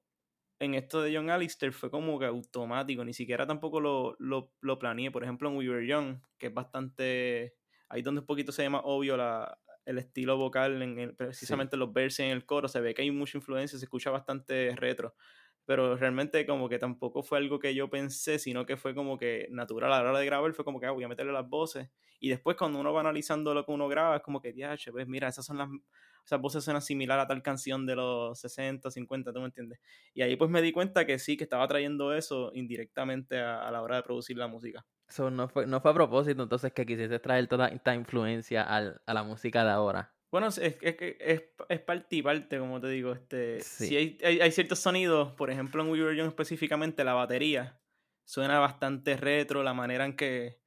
en 0.58 0.74
esto 0.74 1.02
de 1.02 1.14
John 1.14 1.28
Alistair 1.28 1.74
fue 1.74 1.90
como 1.90 2.18
que 2.18 2.24
automático, 2.24 3.04
ni 3.04 3.12
siquiera 3.12 3.46
tampoco 3.46 3.80
lo, 3.80 4.16
lo, 4.18 4.50
lo 4.62 4.78
planeé. 4.78 5.10
Por 5.10 5.24
ejemplo, 5.24 5.50
en 5.50 5.56
We 5.58 5.68
Were 5.68 5.86
Young, 5.86 6.20
que 6.38 6.46
es 6.46 6.54
bastante 6.54 7.54
ahí 7.90 8.00
donde 8.00 8.20
un 8.20 8.26
poquito 8.26 8.50
se 8.50 8.62
llama 8.62 8.80
obvio 8.82 9.18
la, 9.18 9.58
el 9.84 9.98
estilo 9.98 10.36
vocal, 10.36 10.80
en 10.82 11.16
precisamente 11.16 11.76
los 11.76 11.92
versos 11.92 12.20
en 12.20 12.30
el 12.30 12.46
coro, 12.46 12.68
se 12.68 12.80
ve 12.80 12.94
que 12.94 13.02
hay 13.02 13.10
mucha 13.10 13.38
influencia, 13.38 13.78
se 13.78 13.84
escucha 13.84 14.10
bastante 14.10 14.74
retro, 14.76 15.14
pero 15.64 15.96
realmente 15.96 16.46
como 16.46 16.68
que 16.68 16.78
tampoco 16.78 17.22
fue 17.22 17.38
algo 17.38 17.58
que 17.58 17.74
yo 17.74 17.90
pensé, 17.90 18.38
sino 18.38 18.66
que 18.66 18.76
fue 18.76 18.94
como 18.94 19.18
que 19.18 19.48
natural 19.50 19.92
a 19.92 20.02
la 20.02 20.10
hora 20.10 20.18
de 20.18 20.26
grabar, 20.26 20.52
fue 20.54 20.64
como 20.64 20.80
que 20.80 20.86
ah, 20.86 20.90
voy 20.92 21.04
a 21.04 21.08
meterle 21.08 21.32
las 21.32 21.48
voces, 21.48 21.88
y 22.20 22.28
después 22.28 22.56
cuando 22.56 22.78
uno 22.78 22.92
va 22.92 23.00
analizando 23.00 23.54
lo 23.54 23.64
que 23.64 23.72
uno 23.72 23.88
graba, 23.88 24.16
es 24.16 24.22
como 24.22 24.40
que, 24.40 24.54
ya, 24.54 24.76
pues 24.92 25.08
mira, 25.08 25.28
esas 25.28 25.44
son 25.44 25.58
las, 25.58 25.68
esas 26.24 26.40
voces 26.40 26.64
suenan 26.64 26.82
similar 26.82 27.18
a 27.18 27.26
tal 27.26 27.42
canción 27.42 27.86
de 27.86 27.96
los 27.96 28.38
60, 28.40 28.90
50, 28.90 29.32
¿tú 29.32 29.40
me 29.40 29.46
entiendes? 29.46 29.80
Y 30.14 30.22
ahí 30.22 30.36
pues 30.36 30.50
me 30.50 30.62
di 30.62 30.72
cuenta 30.72 31.06
que 31.06 31.18
sí, 31.18 31.36
que 31.36 31.44
estaba 31.44 31.66
trayendo 31.68 32.14
eso 32.14 32.50
indirectamente 32.54 33.38
a 33.40 33.70
la 33.70 33.82
hora 33.82 33.96
de 33.96 34.02
producir 34.02 34.36
la 34.36 34.48
música 34.48 34.84
no, 35.30 35.48
fue, 35.48 35.66
no 35.66 35.80
fue 35.80 35.90
a 35.90 35.94
propósito 35.94 36.42
entonces 36.42 36.72
que 36.72 36.86
quisiste 36.86 37.18
traer 37.18 37.46
toda 37.46 37.68
esta 37.68 37.94
influencia 37.94 38.62
a 38.62 39.14
la 39.14 39.22
música 39.22 39.64
de 39.64 39.70
ahora. 39.70 40.14
Bueno, 40.30 40.46
es, 40.48 40.58
es, 40.58 40.76
es, 40.80 41.42
es 41.68 41.80
parte 41.80 42.16
y 42.16 42.22
parte, 42.22 42.58
como 42.58 42.80
te 42.80 42.88
digo. 42.88 43.12
Este, 43.12 43.60
Si 43.60 43.94
hay, 43.96 44.18
hay, 44.22 44.50
ciertos 44.50 44.78
sonidos, 44.78 45.32
por 45.32 45.50
ejemplo 45.50 45.82
en 45.82 45.90
We 45.90 46.02
Were 46.02 46.16
Young 46.16 46.28
específicamente, 46.28 47.04
la 47.04 47.12
batería 47.12 47.78
suena 48.24 48.58
bastante 48.58 49.16
retro, 49.16 49.62
la 49.62 49.74
manera 49.74 50.06
en 50.06 50.16
que, 50.16 50.61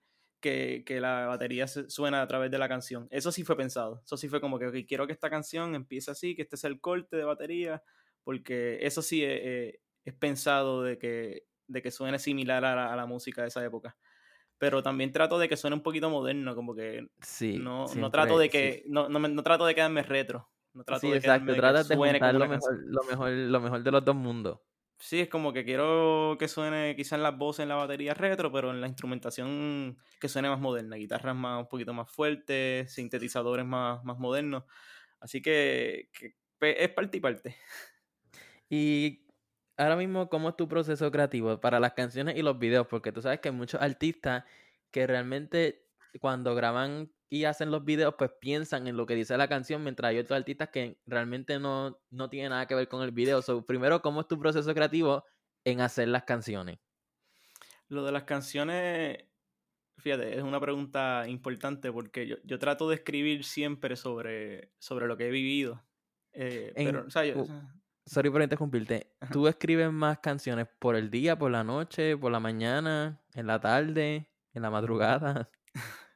que, 0.52 0.84
que, 0.86 1.02
la 1.02 1.25
batería 1.25 1.68
suena 1.68 2.22
a 2.22 2.28
través 2.28 2.52
de 2.52 2.58
la 2.58 2.70
canción. 2.70 3.08
Eso 3.10 3.32
sí 3.32 3.44
fue 3.44 3.58
pensado. 3.58 4.02
Eso 4.06 4.18
sí 4.18 4.30
fue 4.30 4.40
como 4.40 4.60
que 4.60 4.86
quiero 4.86 5.08
que 5.08 5.14
esta 5.14 5.30
canción 5.30 5.75
empiece 5.75 6.12
así, 6.12 6.36
que 6.36 6.44
este 6.44 6.58
sea 6.58 6.70
el 6.70 6.80
corte 6.80 7.18
de 7.18 7.24
batería, 7.24 7.84
porque 8.24 8.78
eso 8.82 9.02
sí 9.02 9.24
es, 9.24 9.75
pensado 10.20 10.84
de 10.84 10.98
que, 10.98 11.44
de 11.68 11.82
que 11.82 11.92
suene 11.92 12.20
similar 12.20 12.64
a 12.64 12.96
la 12.96 13.06
música 13.06 13.42
de 13.42 13.48
esa 13.48 13.66
época 13.66 13.98
pero 14.58 14.82
también 14.82 15.12
trato 15.12 15.38
de 15.38 15.50
que 15.50 15.58
suene 15.58 15.75
un 15.75 15.84
poquito 15.84 16.10
moderno, 16.10 16.56
como 16.56 16.75
que 16.75 17.08
sí, 17.22 17.58
no, 17.60 17.86
no 17.96 18.10
trato 18.10 18.38
de 18.38 18.50
que, 18.50 18.84
no, 18.88 19.10
no, 19.10 19.20
no, 19.20 19.44
trato 19.44 19.66
de 19.66 19.75
quedarme 19.75 20.04
retro. 20.04 20.50
No 20.74 20.84
trato 20.84 21.02
sí, 21.02 21.12
de 21.12 21.18
exacto, 21.18 21.54
tratas 21.56 21.88
de 21.88 21.96
juntar 21.96 22.34
lo 22.34 22.48
mejor, 22.48 22.78
lo, 22.86 23.04
mejor, 23.04 23.30
lo 23.32 23.62
mejor 23.62 23.84
de 23.84 23.92
los 23.92 24.04
dos 24.04 24.16
mundos. 24.16 24.60
Sí, 24.98 25.20
es 25.20 25.30
como 25.30 25.52
que 25.54 25.66
quiero 25.66 26.38
que 26.40 26.48
suene 26.48 26.96
quizás 26.96 27.20
las 27.20 27.38
voces 27.38 27.64
en 27.64 27.70
la 27.70 27.75
batería 27.75 28.14
retro, 28.14 28.52
pero 28.52 28.72
en 28.72 28.80
la 28.82 28.88
instrumentación 28.88 29.98
que 30.20 30.30
suene 30.30 30.50
más 30.50 30.60
moderna, 30.60 30.96
guitarras 30.96 31.36
más 31.36 31.60
un 31.64 31.68
poquito 31.68 31.94
más 31.94 32.10
fuertes, 32.10 32.94
sintetizadores 32.94 33.66
más, 33.66 34.04
más 34.06 34.18
modernos. 34.18 34.64
Así 35.20 35.42
que, 35.42 36.10
que 36.14 36.36
es 36.62 36.90
parte 36.90 37.18
y 37.18 37.20
parte. 37.22 37.56
Y 38.70 39.28
ahora 39.78 39.96
mismo, 39.96 40.30
¿cómo 40.30 40.50
es 40.50 40.56
tu 40.58 40.68
proceso 40.68 41.12
creativo 41.12 41.60
para 41.60 41.80
las 41.80 41.94
canciones 41.94 42.36
y 42.38 42.42
los 42.42 42.60
videos? 42.60 42.88
Porque 42.88 43.12
tú 43.12 43.22
sabes 43.22 43.40
que 43.40 43.50
hay 43.50 43.56
muchos 43.56 43.82
artistas 43.82 44.44
que 44.92 45.08
realmente 45.08 45.88
cuando 46.20 46.56
graban 46.56 47.12
y 47.29 47.46
hacen 47.46 47.72
los 47.72 47.84
videos, 47.84 48.15
pues 48.17 48.32
piensan 48.39 48.88
en 48.88 48.98
lo 48.98 49.05
que 49.05 49.15
dice 49.15 49.36
la 49.38 49.48
canción, 49.48 49.84
mientras 49.84 50.10
hay 50.10 50.20
otros 50.20 50.38
artistas 50.38 50.70
que 50.70 51.00
realmente 51.05 51.60
no, 51.60 52.00
no 52.10 52.29
tienen 52.29 52.51
nada 52.51 52.67
que 52.67 52.75
ver 52.75 52.88
con 52.88 53.01
el 53.03 53.12
video. 53.12 53.41
So, 53.41 53.65
primero, 53.65 54.01
¿cómo 54.01 54.22
es 54.22 54.27
tu 54.27 54.39
proceso 54.39 54.74
creativo 54.74 55.25
en 55.63 55.82
hacer 55.82 56.08
las 56.08 56.24
canciones? 56.24 56.77
Lo 57.88 58.03
de 58.03 58.12
las 58.12 58.24
canciones, 58.24 59.25
fíjate, 59.98 60.38
es 60.38 60.44
una 60.44 60.60
pregunta 60.60 61.25
importante 61.27 61.91
porque 61.91 62.27
yo, 62.27 62.38
yo 62.44 62.60
trato 62.60 62.89
de 62.89 62.96
escribir 62.96 63.44
siempre 63.44 63.96
sobre, 63.96 64.72
sobre 64.79 65.08
lo 65.08 65.17
que 65.17 65.27
he 65.27 65.32
vivido. 65.32 65.84
Eh, 66.34 66.74
pero, 66.75 67.05
o 67.08 67.10
sea, 67.10 67.25
yo, 67.25 67.46
sorry 68.05 68.29
por 68.29 68.41
interrumpirte. 68.41 69.15
¿Tú 69.32 69.48
escribes 69.48 69.91
más 69.91 70.20
canciones 70.20 70.67
por 70.79 70.96
el 70.96 71.10
día, 71.10 71.38
por 71.38 71.51
la 71.51 71.63
noche, 71.63 72.17
por 72.17 72.32
la 72.32 72.39
mañana, 72.39 73.24
en 73.34 73.48
la 73.48 73.60
tarde, 73.60 74.29
en 74.53 74.62
la 74.62 74.70
madrugada? 74.70 75.50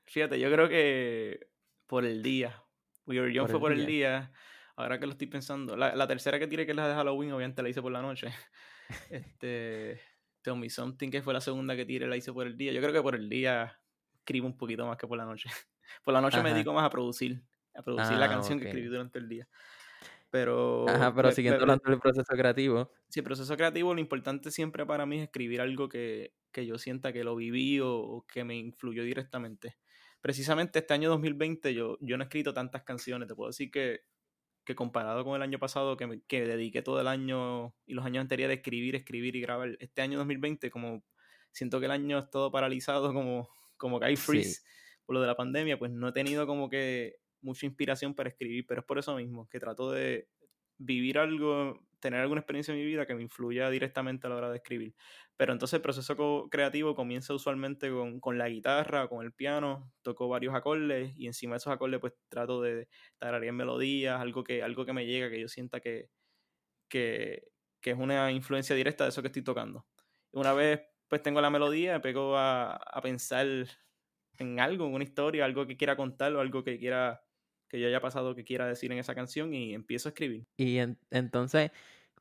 Fíjate, 0.10 0.39
yo 0.39 0.51
creo 0.51 0.68
que 0.68 1.48
por 1.86 2.06
el 2.06 2.24
día. 2.24 2.63
We 3.06 3.20
Were 3.20 3.34
Young 3.34 3.48
fue 3.48 3.60
por 3.60 3.72
el 3.72 3.86
día. 3.86 4.32
Ahora 4.75 5.00
que 5.00 5.06
lo 5.06 5.12
estoy 5.12 5.28
pensando. 5.28 5.75
La, 5.78 6.08
tercera 6.08 6.39
que 6.39 6.48
tiré, 6.48 6.66
que 6.66 6.72
es 6.72 6.75
la 6.75 6.88
de 6.88 6.96
Halloween, 6.96 7.32
obviamente 7.32 7.62
la 7.62 7.70
hice 7.70 7.82
por 7.82 7.92
la 7.92 8.01
noche. 8.01 8.30
este. 9.10 10.01
Tell 10.42 10.56
Me 10.56 10.70
Something, 10.70 11.10
que 11.10 11.22
fue 11.22 11.34
la 11.34 11.42
segunda 11.42 11.75
que 11.75 11.86
tiré, 11.86 12.08
la 12.08 12.16
hice 12.16 12.32
por 12.32 12.48
el 12.48 12.58
día. 12.58 12.72
Yo 12.72 12.80
creo 12.82 12.94
que 12.94 13.01
por 13.01 13.13
el 13.16 13.30
día 13.30 13.80
escribo 14.16 14.48
un 14.48 14.58
poquito 14.58 14.86
más 14.86 14.98
que 14.98 15.06
por 15.06 15.18
la 15.18 15.25
noche. 15.25 15.50
por 16.04 16.13
la 16.13 16.22
noche 16.22 16.42
me 16.42 16.54
dedico 16.54 16.74
más 16.74 16.86
a 16.86 16.89
producir. 16.89 17.44
A 17.75 17.84
producir 17.84 18.18
la 18.18 18.25
ah, 18.25 18.30
canción 18.30 18.60
que 18.60 18.68
escribí 18.68 18.88
durante 18.88 19.20
el 19.20 19.30
día. 19.30 19.48
Pero. 20.32 20.88
Ajá, 20.89 21.13
pero 21.13 21.32
siguiendo 21.32 21.62
hablando 21.62 21.84
del 21.89 22.00
proceso 22.00 22.34
creativo. 22.34 22.92
Sí, 23.10 23.20
el 23.20 23.24
proceso 23.24 23.56
creativo, 23.56 23.94
lo 23.94 24.00
importante 24.00 24.50
siempre 24.51 24.86
para 24.86 25.06
mí 25.06 25.18
es 25.18 25.24
escribir 25.24 25.62
algo 25.62 25.89
que, 25.89 26.34
que 26.51 26.66
yo 26.66 26.78
sienta 26.78 27.13
que 27.13 27.24
lo 27.24 27.36
viví 27.36 27.80
o, 27.82 28.25
que 28.28 28.44
me 28.44 28.56
influyó 28.56 29.04
directamente. 29.04 29.78
Precisamente 30.22 30.80
este 30.80 30.94
año 30.94 31.10
2020 31.10 31.74
yo, 31.74 31.98
yo 32.02 32.18
no 32.18 32.24
he 32.24 32.26
escrito 32.26 32.54
tantas 32.54 32.84
canciones. 32.84 33.28
Te 33.28 33.36
puedo 33.36 33.50
decir 33.50 33.72
que, 33.72 34.02
que 34.66 34.76
comparado 34.76 35.24
con 35.24 35.36
el 35.36 35.42
año 35.42 35.60
pasado, 35.60 35.98
que, 35.98 36.22
que 36.28 36.46
dediqué 36.46 36.82
todo 36.82 37.02
el 37.02 37.08
año 37.08 37.76
y 37.86 37.94
los 37.94 38.06
años 38.06 38.22
anteriores 38.22 38.56
a 38.56 38.60
escribir, 38.60 38.96
escribir 38.96 39.36
y 39.36 39.42
grabar, 39.42 39.78
este 39.80 40.02
año 40.02 40.18
2020 40.18 40.70
como 40.70 41.04
siento 41.52 41.80
que 41.80 41.86
el 41.86 41.92
año 41.92 42.20
es 42.20 42.30
todo 42.30 42.52
paralizado, 42.52 43.14
como, 43.14 43.50
como 43.78 44.00
que 44.00 44.06
hay 44.08 44.16
freeze 44.16 44.62
por 45.06 45.16
lo 45.16 45.22
de 45.22 45.28
la 45.28 45.36
pandemia, 45.36 45.80
pues 45.80 45.92
no 45.92 46.10
he 46.10 46.12
tenido 46.12 46.46
como 46.46 46.70
que 46.70 47.16
mucha 47.42 47.66
inspiración 47.66 48.14
para 48.14 48.30
escribir, 48.30 48.66
pero 48.68 48.82
es 48.82 48.86
por 48.86 49.00
eso 49.00 49.16
mismo, 49.16 49.50
que 49.50 49.60
trato 49.60 49.92
de 49.92 50.28
vivir 50.78 51.18
algo, 51.18 51.84
tener 52.00 52.22
alguna 52.22 52.41
experiencia 52.41 52.74
en 52.74 52.79
mi 52.79 52.86
vida 52.86 53.06
que 53.06 53.15
me 53.15 53.22
influya 53.22 53.70
directamente 53.70 54.27
a 54.27 54.29
la 54.29 54.38
hora 54.38 54.50
de 54.50 54.58
escribir. 54.58 54.96
Pero 55.38 55.53
entonces 55.53 55.75
el 55.75 55.82
proceso 55.82 56.48
creativo 56.50 56.96
comienza 56.96 57.34
usualmente 57.34 57.89
con, 57.91 58.20
con, 58.20 58.38
la 58.38 58.50
guitarra, 58.50 59.08
con 59.08 59.25
el 59.25 59.34
piano, 59.34 59.91
toco 60.01 60.27
varios 60.27 60.56
acordes 60.56 61.13
y 61.15 61.27
encima 61.27 61.56
de 61.56 61.58
esos 61.58 61.74
acordes 61.74 62.00
pues 62.00 62.13
trato 62.29 62.62
de 62.62 62.88
tararear 63.18 63.53
melodías, 63.53 64.20
algo 64.20 64.44
que, 64.44 64.63
algo 64.63 64.86
que 64.86 64.94
me 64.94 65.06
llega, 65.06 65.29
que 65.29 65.41
yo 65.41 65.48
sienta 65.48 65.79
que, 65.79 66.10
que, 66.89 67.44
que 67.82 67.91
es 67.91 67.98
una 67.98 68.32
influencia 68.32 68.75
directa 68.75 69.03
de 69.06 69.12
eso 69.12 69.22
que 69.22 69.27
estoy 69.27 69.44
tocando. 69.44 69.86
Una 70.32 70.53
vez 70.53 70.82
pues 71.08 71.24
tengo 71.24 71.41
la 71.41 71.50
melodía, 71.50 72.01
pego 72.01 72.38
a, 72.38 72.75
a 72.75 73.01
pensar 73.01 73.48
en 74.38 74.60
algo, 74.60 74.88
en 74.88 74.94
una 74.94 75.03
historia, 75.03 75.46
algo 75.46 75.68
que 75.68 75.77
quiera 75.77 75.96
contar 75.96 76.34
o 76.36 76.41
algo 76.41 76.63
que 76.63 76.79
quiera 76.79 77.22
que 77.70 77.80
yo 77.80 77.88
haya 77.88 78.02
pasado 78.02 78.36
que 78.36 78.44
quiera 78.44 78.68
decir 78.68 78.92
en 78.92 78.98
esa 78.98 79.16
canción 79.16 79.54
y 79.54 79.74
empiezo 79.74 80.10
a 80.10 80.12
escribir. 80.12 80.46
Y 80.58 80.80
entonces, 81.12 81.72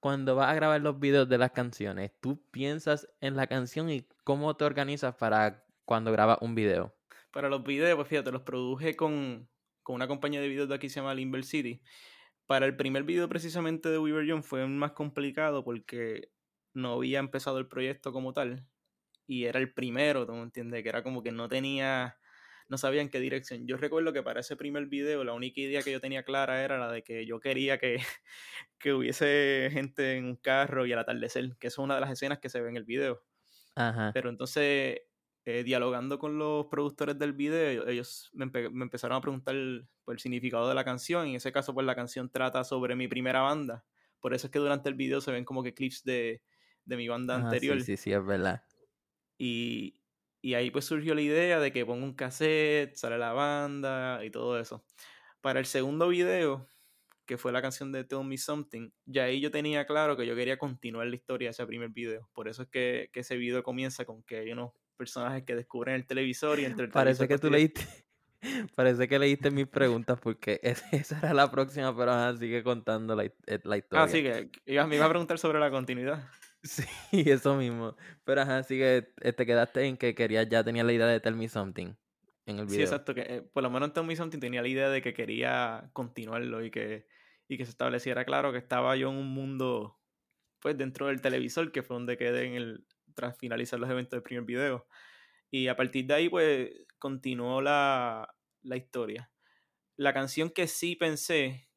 cuando 0.01 0.37
vas 0.37 0.51
a 0.51 0.55
grabar 0.55 0.81
los 0.81 1.01
videos 1.01 1.29
de 1.29 1.39
las 1.39 1.53
canciones, 1.53 2.13
¿tú 2.21 2.41
piensas 2.51 3.09
en 3.21 3.35
la 3.35 3.47
canción 3.47 3.91
y 3.91 4.07
cómo 4.25 4.57
te 4.57 4.65
organizas 4.65 5.17
para 5.17 5.65
cuando 5.85 6.13
grabas 6.13 6.39
un 6.41 6.55
video? 6.55 6.95
Para 7.33 7.49
los 7.49 7.65
videos, 7.65 7.97
pues 7.97 8.09
fíjate, 8.09 8.31
los 8.31 8.43
produje 8.43 8.95
con, 8.95 9.49
con 9.83 9.97
una 9.97 10.07
compañía 10.07 10.41
de 10.41 10.49
videos 10.49 10.69
de 10.69 10.75
aquí 10.75 10.87
que 10.87 10.91
se 10.91 11.01
llama 11.01 11.15
Limber 11.15 11.45
City. 11.45 11.81
Para 12.47 12.67
el 12.67 12.77
primer 12.77 13.03
video 13.05 13.29
precisamente 13.29 13.89
de 13.89 13.99
Weaver 13.99 14.25
Young 14.25 14.43
fue 14.43 14.67
más 14.67 14.93
complicado 14.93 15.65
porque 15.65 16.31
no 16.75 16.95
había 16.95 17.19
empezado 17.19 17.59
el 17.59 17.67
proyecto 17.67 18.13
como 18.13 18.33
tal 18.33 18.67
y 19.27 19.45
era 19.45 19.61
el 19.61 19.73
primero, 19.73 20.27
¿tú 20.27 20.33
me 20.33 20.43
entiendes? 20.43 20.83
Que 20.83 20.89
era 20.89 21.03
como 21.03 21.23
que 21.23 21.33
no 21.33 21.49
tenía 21.49 22.17
no 22.69 22.79
sabía 22.79 23.03
en 23.03 23.09
qué 23.09 23.21
dirección. 23.21 23.67
Yo 23.67 23.77
recuerdo 23.77 24.13
que 24.13 24.23
para 24.23 24.41
ese 24.41 24.57
primer 24.57 24.87
video 24.87 25.25
la 25.25 25.33
única 25.33 25.61
idea 25.61 25.83
que 25.83 25.93
yo 25.93 26.01
tenía 26.01 26.23
clara 26.23 26.63
era 26.63 26.79
la 26.79 26.93
de 26.93 27.03
que 27.03 27.27
yo 27.27 27.41
quería 27.41 27.79
que, 27.79 27.97
que 28.79 28.93
hubiese 28.93 29.69
gente 29.73 30.17
en 30.17 30.27
un 30.27 30.37
carro 30.37 30.87
y 30.87 30.93
al 30.93 30.99
atardecer, 30.99 31.57
que 31.59 31.69
es 31.69 31.79
una 31.79 31.95
de 31.95 32.03
las 32.03 32.11
escenas 32.11 32.39
que 32.39 32.49
se 32.49 32.61
ve 32.61 32.69
en 32.69 32.77
el 32.77 32.85
video. 32.85 33.23
Ajá. 33.75 34.11
Pero 34.13 34.29
entonces, 34.29 35.01
eh, 35.45 35.63
dialogando 35.65 36.19
con 36.19 36.37
los 36.37 36.67
productores 36.67 37.19
del 37.19 37.33
video, 37.33 37.89
ellos 37.89 38.31
me, 38.35 38.45
empezaron 38.45 39.17
a 39.17 39.21
preguntar 39.21 39.55
por 40.05 40.15
el 40.15 40.21
significado 40.21 40.69
de 40.69 40.75
la 40.75 40.85
canción. 40.85 41.27
Y 41.27 41.31
en 41.31 41.37
ese 41.37 41.53
caso, 41.53 41.73
pues 41.73 41.87
la 41.87 41.95
canción 41.95 42.29
trata 42.29 42.65
sobre 42.65 42.97
mi 42.97 43.09
primera 43.09 43.41
banda. 43.41 43.85
Por 44.21 44.35
eso 44.35 44.49
es 44.49 44.51
que 44.51 44.59
durante 44.59 44.89
el 44.89 44.95
video 44.95 45.21
se 45.21 45.33
ven 45.33 45.45
como 45.45 45.63
que 45.63 45.75
clips 45.75 46.03
de, 46.05 46.43
de 46.85 46.97
mi 46.97 47.09
banda 47.09 47.37
anterior. 47.37 47.79
Sí, 47.79 47.85
sí, 47.85 47.97
sí, 47.97 48.13
es 48.13 48.25
verdad. 48.25 48.63
Y, 49.39 49.98
y 50.49 50.55
ahí 50.55 50.71
pues 50.71 50.87
surgió 50.87 51.15
la 51.15 51.21
idea 51.21 51.61
de 51.61 51.71
que 51.73 51.85
ponga 51.85 52.07
un 52.07 52.15
cassette, 52.15 52.95
sale 52.95 53.19
la 53.19 53.35
banda 53.35 54.25
y 54.25 54.31
todo 54.31 54.59
eso. 54.59 54.83
Para 55.43 55.61
el 55.61 55.67
segundo 55.67 56.09
video, 56.09 56.71
que 57.27 57.37
fue 57.37 57.53
la 57.53 57.61
canción 57.61 57.93
de 57.93 58.05
Tell 58.05 58.25
Me 58.25 58.39
Something, 58.39 58.89
ya 59.05 59.25
ahí 59.25 59.43
yo 59.43 59.51
tenía 59.51 59.87
claro 59.87 60.17
que 60.17 60.27
yo 60.27 60.35
quería 60.35 60.57
continuar 60.57 61.07
la 61.07 61.17
historia 61.17 61.49
de 61.49 61.51
ese 61.51 61.67
primer 61.67 61.91
video. 61.91 62.31
Por 62.33 62.49
eso 62.49 62.63
es 62.63 62.69
que, 62.69 63.11
ese 63.13 63.37
video 63.37 63.63
comienza 63.63 64.07
con 64.07 64.23
que 64.23 64.39
hay 64.39 64.51
unos 64.51 64.73
personajes 64.97 65.43
que 65.43 65.55
descubren 65.55 65.97
el 65.97 66.07
televisor 66.07 66.59
y 66.61 66.65
entre 66.65 66.87
el 66.87 66.93
Parece 66.93 67.29
que 67.29 67.37
tú 67.37 67.51
leíste. 67.51 67.83
Parece 68.75 69.07
que 69.07 69.19
leíste 69.19 69.51
mis 69.51 69.67
preguntas 69.67 70.19
porque 70.19 70.61
esa 70.93 71.19
era 71.19 71.35
la 71.35 71.51
próxima, 71.51 71.95
pero 71.95 72.39
sigue 72.39 72.63
contando 72.63 73.15
la, 73.15 73.25
eh, 73.25 73.61
la 73.65 73.77
historia. 73.77 74.03
Ah, 74.03 74.09
sí, 74.09 74.23
que 74.23 74.51
me 74.87 74.97
iba 74.97 75.05
a 75.05 75.11
preguntar 75.11 75.39
sobre 75.39 75.61
la 75.61 75.71
continuidad. 75.71 76.27
Sí, 77.11 77.31
eso 77.31 77.57
mismo. 77.57 77.97
Pero 78.25 78.43
ajá, 78.43 78.59
así 78.59 78.77
que 78.79 79.13
eh, 79.21 79.33
te 79.33 79.47
quedaste 79.47 79.85
en 79.85 79.97
que 79.97 80.15
querías, 80.15 80.49
ya 80.49 80.65
tenía 80.65 80.85
la 80.85 80.93
idea 80.93 81.07
de 81.07 81.21
Tell 81.21 81.37
Me 81.37 81.49
Something 81.49 81.95
en 82.47 82.59
el 82.59 82.67
video. 82.67 82.79
Sí, 82.79 82.83
exacto. 82.83 83.15
Que, 83.15 83.21
eh, 83.23 83.43
por 83.43 83.63
lo 83.63 83.71
menos 83.71 83.89
en 83.89 83.93
Tell 83.95 84.05
Me 84.05 84.17
Something 84.17 84.41
tenía 84.41 84.63
la 84.63 84.69
idea 84.69 84.89
de 84.91 85.03
que 85.03 85.15
quería 85.15 85.91
continuarlo 85.93 86.65
y 86.65 86.71
que, 86.71 87.07
y 87.49 87.57
que 87.57 87.65
se 87.65 87.71
estableciera 87.71 88.25
claro 88.25 88.53
que 88.53 88.59
estaba 88.59 88.97
yo 88.97 89.11
en 89.11 89.17
un 89.17 89.29
mundo, 89.29 90.01
pues 90.61 90.77
dentro 90.77 91.07
del 91.07 91.21
televisor, 91.21 91.73
que 91.73 91.83
fue 91.83 91.95
donde 91.95 92.17
quedé 92.17 92.47
en 92.47 92.55
el, 92.55 92.87
tras 93.15 93.39
finalizar 93.39 93.79
los 93.79 93.91
eventos 93.91 94.13
del 94.13 94.23
primer 94.23 94.45
video. 94.45 94.87
Y 95.51 95.69
a 95.69 95.77
partir 95.77 96.07
de 96.07 96.15
ahí, 96.15 96.29
pues, 96.29 96.71
continuó 96.99 97.63
la, 97.63 98.35
la 98.63 98.77
historia. 98.77 99.31
La 99.97 100.13
canción 100.13 100.51
que 100.51 100.67
sí 100.67 100.97
pensé 100.97 101.71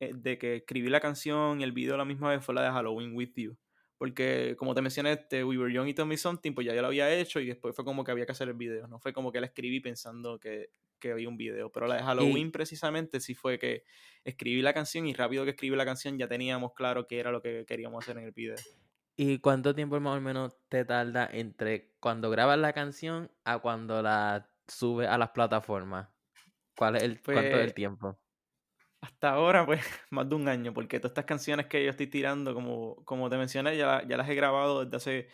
eh, 0.00 0.12
de 0.14 0.38
que 0.38 0.56
escribí 0.56 0.88
la 0.88 1.00
canción 1.00 1.60
y 1.60 1.64
el 1.64 1.72
video 1.72 1.94
a 1.94 1.98
la 1.98 2.04
misma 2.04 2.30
vez 2.30 2.44
fue 2.44 2.54
la 2.54 2.62
de 2.62 2.70
Halloween 2.70 3.14
With 3.16 3.32
You 3.36 3.58
porque, 3.98 4.56
como 4.58 4.74
te 4.74 4.82
mencioné, 4.82 5.12
este, 5.12 5.42
We 5.42 5.56
Were 5.56 5.72
Young 5.72 5.88
y 5.88 6.04
Me 6.04 6.16
Something, 6.16 6.52
pues 6.52 6.66
ya 6.66 6.74
yo 6.74 6.82
lo 6.82 6.88
había 6.88 7.12
hecho 7.14 7.40
y 7.40 7.46
después 7.46 7.74
fue 7.74 7.84
como 7.84 8.04
que 8.04 8.10
había 8.10 8.26
que 8.26 8.32
hacer 8.32 8.48
el 8.48 8.54
video. 8.54 8.86
No 8.88 8.98
fue 8.98 9.12
como 9.12 9.32
que 9.32 9.40
la 9.40 9.46
escribí 9.46 9.80
pensando 9.80 10.38
que, 10.38 10.70
que 10.98 11.12
había 11.12 11.28
un 11.28 11.38
video. 11.38 11.72
Pero 11.72 11.86
la 11.86 11.96
de 11.96 12.02
Halloween, 12.02 12.52
precisamente, 12.52 13.20
sí 13.20 13.34
fue 13.34 13.58
que 13.58 13.84
escribí 14.24 14.60
la 14.60 14.74
canción 14.74 15.06
y 15.06 15.14
rápido 15.14 15.44
que 15.44 15.50
escribí 15.50 15.74
la 15.76 15.86
canción 15.86 16.18
ya 16.18 16.28
teníamos 16.28 16.74
claro 16.74 17.06
qué 17.06 17.20
era 17.20 17.30
lo 17.30 17.40
que 17.40 17.64
queríamos 17.66 18.04
hacer 18.04 18.18
en 18.18 18.24
el 18.24 18.32
video. 18.32 18.56
¿Y 19.16 19.38
cuánto 19.38 19.74
tiempo 19.74 19.98
más 19.98 20.18
o 20.18 20.20
menos 20.20 20.58
te 20.68 20.84
tarda 20.84 21.28
entre 21.32 21.94
cuando 22.00 22.28
grabas 22.28 22.58
la 22.58 22.74
canción 22.74 23.30
a 23.44 23.60
cuando 23.60 24.02
la 24.02 24.50
subes 24.68 25.08
a 25.08 25.16
las 25.16 25.30
plataformas? 25.30 26.08
¿Cuál 26.76 26.96
es 26.96 27.02
el, 27.02 27.22
¿Cuánto 27.22 27.40
es 27.40 27.54
el 27.54 27.60
pues 27.60 27.74
tiempo? 27.74 28.18
Hasta 29.06 29.30
ahora, 29.30 29.64
pues, 29.66 29.80
más 30.10 30.28
de 30.28 30.34
un 30.34 30.48
año, 30.48 30.74
porque 30.74 30.98
todas 31.00 31.12
estas 31.12 31.24
canciones 31.24 31.66
que 31.66 31.84
yo 31.84 31.90
estoy 31.90 32.08
tirando, 32.08 32.54
como, 32.54 32.96
como 33.04 33.30
te 33.30 33.36
mencioné, 33.36 33.76
ya, 33.76 34.02
ya 34.06 34.16
las 34.16 34.28
he 34.28 34.34
grabado 34.34 34.84
desde 34.84 34.96
hace 34.96 35.28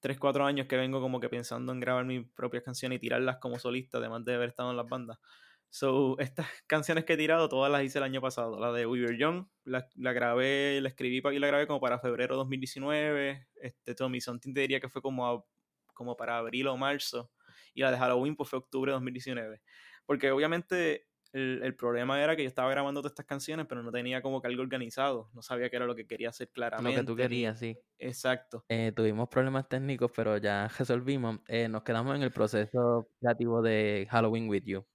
3, 0.00 0.18
4 0.18 0.44
años 0.44 0.66
que 0.66 0.76
vengo 0.76 1.00
como 1.00 1.20
que 1.20 1.28
pensando 1.28 1.72
en 1.72 1.80
grabar 1.80 2.04
mis 2.04 2.28
propias 2.32 2.62
canciones 2.62 2.96
y 2.96 3.00
tirarlas 3.00 3.38
como 3.38 3.58
solista, 3.58 3.98
además 3.98 4.24
de 4.24 4.34
haber 4.34 4.50
estado 4.50 4.70
en 4.70 4.76
las 4.76 4.88
bandas. 4.88 5.18
So, 5.70 6.18
estas 6.20 6.46
canciones 6.66 7.04
que 7.04 7.14
he 7.14 7.16
tirado, 7.16 7.48
todas 7.48 7.70
las 7.72 7.82
hice 7.82 7.98
el 7.98 8.04
año 8.04 8.20
pasado. 8.20 8.58
La 8.60 8.72
de 8.72 8.86
We 8.86 9.02
Were 9.02 9.18
Young, 9.18 9.46
la, 9.64 9.86
la 9.96 10.12
grabé, 10.12 10.80
la 10.80 10.88
escribí 10.88 11.20
y 11.34 11.38
la 11.38 11.46
grabé 11.48 11.66
como 11.66 11.80
para 11.80 11.98
febrero 11.98 12.36
2019. 12.36 13.48
Este, 13.56 13.94
Tommy 13.94 14.20
Something 14.20 14.54
te 14.54 14.60
diría 14.60 14.80
que 14.80 14.88
fue 14.88 15.02
como, 15.02 15.46
como 15.92 16.16
para 16.16 16.38
abril 16.38 16.68
o 16.68 16.76
marzo. 16.76 17.30
Y 17.74 17.82
la 17.82 17.90
de 17.90 17.98
Halloween, 17.98 18.36
pues 18.36 18.48
fue 18.48 18.58
octubre 18.58 18.90
de 18.90 18.94
2019. 18.94 19.60
Porque 20.06 20.30
obviamente 20.30 21.08
el, 21.32 21.74
problema 21.76 22.22
era 22.22 22.36
que 22.36 22.42
yo 22.42 22.48
estaba 22.48 22.70
grabando 22.70 23.00
todas 23.00 23.12
estas 23.12 23.26
canciones, 23.26 23.66
pero 23.68 23.82
no 23.82 23.92
tenía 23.92 24.22
como 24.22 24.40
que 24.40 24.48
algo 24.48 24.62
organizado. 24.62 25.30
No 25.34 25.42
sabía 25.42 25.68
qué 25.70 25.76
era 25.76 25.86
lo 25.86 25.94
que 25.94 26.06
quería 26.06 26.30
hacer 26.30 26.50
claramente. 26.50 26.96
Lo 26.96 27.02
que 27.02 27.06
tú 27.06 27.16
querías, 27.16 27.58
sí. 27.58 27.78
Exacto. 27.98 28.64
Eh, 28.68 28.92
tuvimos 28.94 29.28
problemas 29.28 29.68
técnicos, 29.68 30.10
pero 30.14 30.36
ya 30.38 30.68
resolvimos. 30.78 31.40
Eh, 31.48 31.68
nos 31.68 31.82
quedamos 31.82 32.16
en 32.16 32.22
el 32.22 32.32
proceso 32.32 33.08
creativo 33.20 33.62
de 33.62 34.06
Halloween 34.10 34.48
With 34.48 34.64
You. 34.64 34.86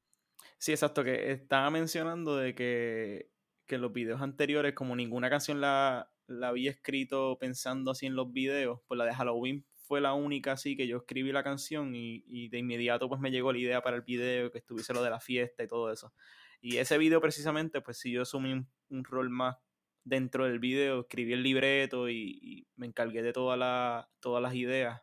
Sí, 0.57 0.71
exacto. 0.71 1.03
Que 1.03 1.31
estaba 1.31 1.69
mencionando 1.69 2.37
de 2.37 2.55
que, 2.55 3.31
que 3.65 3.77
los 3.77 3.91
videos 3.93 4.21
anteriores, 4.21 4.73
como 4.73 4.95
ninguna 4.95 5.29
canción 5.29 5.61
la, 5.61 6.11
la 6.27 6.49
había 6.49 6.71
escrito 6.71 7.37
pensando 7.39 7.91
así 7.91 8.05
en 8.05 8.15
los 8.15 8.31
videos, 8.31 8.79
pues 8.87 8.97
la 8.97 9.05
de 9.05 9.13
Halloween 9.13 9.65
fue 9.91 9.99
la 9.99 10.13
única 10.13 10.53
así 10.53 10.77
que 10.77 10.87
yo 10.87 10.99
escribí 10.99 11.33
la 11.33 11.43
canción 11.43 11.93
y, 11.93 12.47
de 12.47 12.57
inmediato 12.57 13.09
pues 13.09 13.19
me 13.19 13.29
llegó 13.29 13.51
la 13.51 13.59
idea 13.59 13.81
para 13.81 13.97
el 13.97 14.03
video, 14.03 14.49
que 14.49 14.59
estuviese 14.59 14.93
lo 14.93 15.03
de 15.03 15.09
la 15.09 15.19
fiesta 15.19 15.63
y 15.63 15.67
todo 15.67 15.91
eso. 15.91 16.13
Y 16.61 16.77
ese 16.77 16.97
video 16.97 17.19
precisamente, 17.19 17.81
pues 17.81 17.97
sí, 17.97 18.09
yo 18.09 18.21
asumí 18.21 18.53
un, 18.87 19.03
rol 19.03 19.29
más 19.29 19.57
dentro 20.05 20.45
del 20.45 20.59
video, 20.59 21.01
escribí 21.01 21.33
el 21.33 21.43
libreto 21.43 22.09
y, 22.09 22.65
me 22.77 22.85
encargué 22.85 23.21
de 23.21 23.33
toda 23.33 23.57
la, 23.57 24.09
todas 24.21 24.41
las 24.41 24.55
ideas 24.55 25.01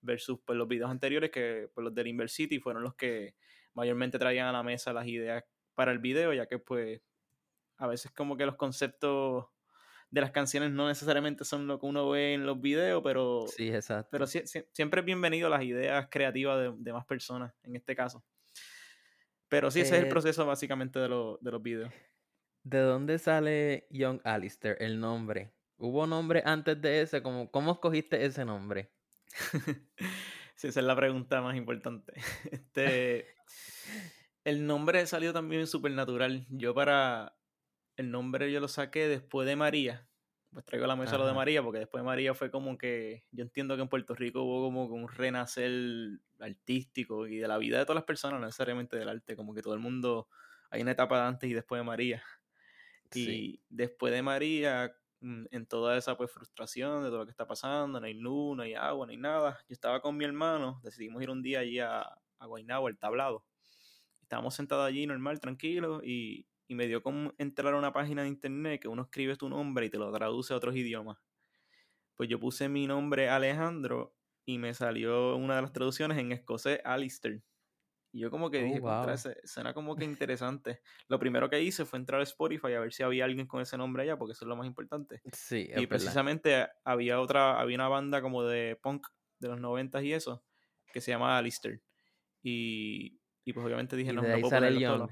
versus 0.00 0.38
pues, 0.44 0.56
los 0.56 0.68
videos 0.68 0.92
anteriores 0.92 1.32
que 1.32 1.68
pues, 1.74 1.82
los 1.82 1.92
del 1.92 2.28
City 2.28 2.60
fueron 2.60 2.84
los 2.84 2.94
que 2.94 3.34
mayormente 3.74 4.16
traían 4.16 4.46
a 4.46 4.52
la 4.52 4.62
mesa 4.62 4.92
las 4.92 5.08
ideas 5.08 5.42
para 5.74 5.90
el 5.90 5.98
video, 5.98 6.32
ya 6.32 6.46
que 6.46 6.60
pues 6.60 7.02
a 7.78 7.88
veces 7.88 8.12
como 8.12 8.36
que 8.36 8.46
los 8.46 8.54
conceptos 8.54 9.46
de 10.10 10.20
las 10.20 10.30
canciones 10.32 10.70
no 10.70 10.88
necesariamente 10.88 11.44
son 11.44 11.66
lo 11.66 11.78
que 11.78 11.86
uno 11.86 12.08
ve 12.10 12.34
en 12.34 12.44
los 12.44 12.60
videos, 12.60 13.02
pero, 13.02 13.46
sí, 13.48 13.68
exacto. 13.68 14.08
pero 14.10 14.26
siempre 14.26 15.00
es 15.00 15.06
bienvenido 15.06 15.48
las 15.48 15.62
ideas 15.62 16.08
creativas 16.10 16.74
de, 16.76 16.92
más 16.92 17.06
personas, 17.06 17.52
en 17.62 17.76
este 17.76 17.94
caso. 17.94 18.24
Pero 19.48 19.70
sí, 19.70 19.80
ese 19.80 19.96
es 19.96 20.02
el 20.02 20.06
eh, 20.06 20.10
proceso 20.10 20.46
básicamente 20.46 20.98
de, 20.98 21.08
de 21.08 21.50
los 21.50 21.62
videos. 21.62 21.92
¿De 22.62 22.78
dónde 22.78 23.18
sale 23.18 23.86
Young 23.90 24.20
Alistair, 24.24 24.76
el 24.80 25.00
nombre? 25.00 25.52
¿Hubo 25.76 26.06
nombre 26.06 26.42
antes 26.44 26.80
de 26.80 27.00
ese? 27.00 27.22
¿Cómo, 27.22 27.50
cómo 27.50 27.72
escogiste 27.72 28.24
ese 28.24 28.44
nombre? 28.44 28.90
sí, 30.54 30.68
esa 30.68 30.80
es 30.80 30.86
la 30.86 30.94
pregunta 30.94 31.40
más 31.40 31.56
importante. 31.56 32.12
Este, 32.50 33.26
el 34.44 34.66
nombre 34.66 35.06
salió 35.06 35.32
también 35.32 35.66
súper 35.66 35.92
natural. 35.92 36.46
Yo 36.50 36.74
para, 36.74 37.34
el 38.00 38.10
nombre 38.10 38.50
yo 38.50 38.60
lo 38.60 38.68
saqué 38.68 39.08
después 39.08 39.46
de 39.46 39.56
María. 39.56 40.06
Pues 40.52 40.64
traigo 40.64 40.84
a 40.84 40.88
la 40.88 40.96
mesa 40.96 41.16
lo 41.16 41.26
de 41.26 41.32
María, 41.32 41.62
porque 41.62 41.78
después 41.78 42.02
de 42.02 42.06
María 42.06 42.34
fue 42.34 42.50
como 42.50 42.76
que. 42.76 43.24
Yo 43.30 43.42
entiendo 43.42 43.76
que 43.76 43.82
en 43.82 43.88
Puerto 43.88 44.16
Rico 44.16 44.42
hubo 44.42 44.64
como 44.64 44.84
un 44.84 45.08
renacer 45.08 46.18
artístico 46.40 47.28
y 47.28 47.38
de 47.38 47.46
la 47.46 47.56
vida 47.58 47.78
de 47.78 47.84
todas 47.84 47.96
las 47.96 48.04
personas, 48.04 48.40
no 48.40 48.46
necesariamente 48.46 48.96
del 48.96 49.08
arte, 49.08 49.36
como 49.36 49.54
que 49.54 49.62
todo 49.62 49.74
el 49.74 49.80
mundo. 49.80 50.28
Hay 50.70 50.82
una 50.82 50.92
etapa 50.92 51.20
de 51.20 51.28
antes 51.28 51.50
y 51.50 51.54
después 51.54 51.78
de 51.78 51.84
María. 51.84 52.22
Y 53.14 53.60
después 53.68 54.12
de 54.12 54.22
María, 54.22 54.92
mm, 55.20 55.46
en 55.50 55.66
toda 55.66 55.96
esa 55.96 56.16
pues 56.16 56.32
frustración 56.32 57.02
de 57.02 57.10
todo 57.10 57.18
lo 57.18 57.26
que 57.26 57.32
está 57.32 57.46
pasando, 57.46 58.00
no 58.00 58.06
hay 58.06 58.14
luz, 58.14 58.56
no 58.56 58.62
hay 58.62 58.74
agua, 58.74 59.06
no 59.06 59.12
hay 59.12 59.18
nada. 59.18 59.58
Yo 59.68 59.72
estaba 59.72 60.00
con 60.00 60.16
mi 60.16 60.24
hermano, 60.24 60.80
decidimos 60.82 61.22
ir 61.22 61.30
un 61.30 61.42
día 61.42 61.60
allí 61.60 61.78
a, 61.78 62.02
a 62.38 62.46
Guaynabo, 62.46 62.88
el 62.88 62.98
tablado. 62.98 63.44
Estábamos 64.22 64.54
sentados 64.54 64.86
allí 64.86 65.06
normal, 65.06 65.40
tranquilos, 65.40 66.02
y, 66.04 66.46
y 66.70 66.76
me 66.76 66.86
dio 66.86 67.02
como 67.02 67.34
entrar 67.36 67.74
a 67.74 67.78
una 67.78 67.92
página 67.92 68.22
de 68.22 68.28
internet 68.28 68.80
que 68.80 68.86
uno 68.86 69.02
escribe 69.02 69.34
tu 69.34 69.48
nombre 69.48 69.86
y 69.86 69.90
te 69.90 69.98
lo 69.98 70.12
traduce 70.12 70.54
a 70.54 70.56
otros 70.56 70.76
idiomas. 70.76 71.18
Pues 72.14 72.28
yo 72.28 72.38
puse 72.38 72.68
mi 72.68 72.86
nombre 72.86 73.28
Alejandro 73.28 74.14
y 74.44 74.58
me 74.58 74.72
salió 74.72 75.34
una 75.34 75.56
de 75.56 75.62
las 75.62 75.72
traducciones 75.72 76.16
en 76.18 76.30
escocés 76.30 76.80
Alistair. 76.84 77.42
Y 78.12 78.20
yo 78.20 78.30
como 78.30 78.52
que 78.52 78.62
dije, 78.62 78.80
oh, 78.84 79.04
suena 79.42 79.74
como 79.74 79.96
que 79.96 80.04
interesante. 80.04 80.80
Lo 81.08 81.18
primero 81.18 81.50
que 81.50 81.60
hice 81.60 81.84
fue 81.84 81.98
entrar 81.98 82.20
a 82.20 82.22
Spotify 82.22 82.74
a 82.74 82.80
ver 82.80 82.92
si 82.92 83.02
había 83.02 83.24
alguien 83.24 83.48
con 83.48 83.60
ese 83.60 83.76
nombre 83.76 84.04
allá, 84.04 84.16
porque 84.16 84.34
eso 84.34 84.44
es 84.44 84.48
lo 84.48 84.54
más 84.54 84.68
importante. 84.68 85.22
Sí, 85.32 85.68
y 85.74 85.88
precisamente 85.88 86.68
había 86.84 87.20
otra, 87.20 87.60
había 87.60 87.78
una 87.78 87.88
banda 87.88 88.22
como 88.22 88.44
de 88.44 88.78
punk 88.80 89.08
de 89.40 89.48
los 89.48 89.60
noventas 89.60 90.04
y 90.04 90.12
eso, 90.12 90.44
que 90.92 91.00
se 91.00 91.10
llama 91.10 91.36
Alistair. 91.36 91.82
Y, 92.44 93.18
y 93.44 93.52
pues 93.52 93.66
obviamente 93.66 93.96
dije, 93.96 94.12
no, 94.12 94.22
no 94.22 94.38
puedo 94.38 94.50
ponerlo 94.50 95.08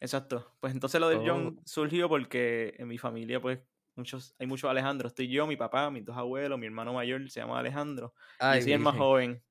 Exacto. 0.00 0.56
Pues 0.60 0.72
entonces 0.72 1.00
lo 1.00 1.08
del 1.08 1.28
John 1.28 1.56
oh. 1.58 1.62
surgió 1.64 2.08
porque 2.08 2.74
en 2.78 2.88
mi 2.88 2.98
familia, 2.98 3.40
pues, 3.40 3.60
muchos, 3.94 4.34
hay 4.38 4.46
muchos 4.46 4.70
Alejandro. 4.70 5.08
Estoy 5.08 5.28
yo, 5.28 5.46
mi 5.46 5.56
papá, 5.56 5.90
mis 5.90 6.04
dos 6.04 6.16
abuelos, 6.16 6.58
mi 6.58 6.66
hermano 6.66 6.92
mayor 6.92 7.28
se 7.30 7.40
llama 7.40 7.58
Alejandro. 7.58 8.14
yo 8.40 8.62
soy 8.62 8.72
el 8.72 8.80
más 8.80 8.96
joven. 8.96 9.42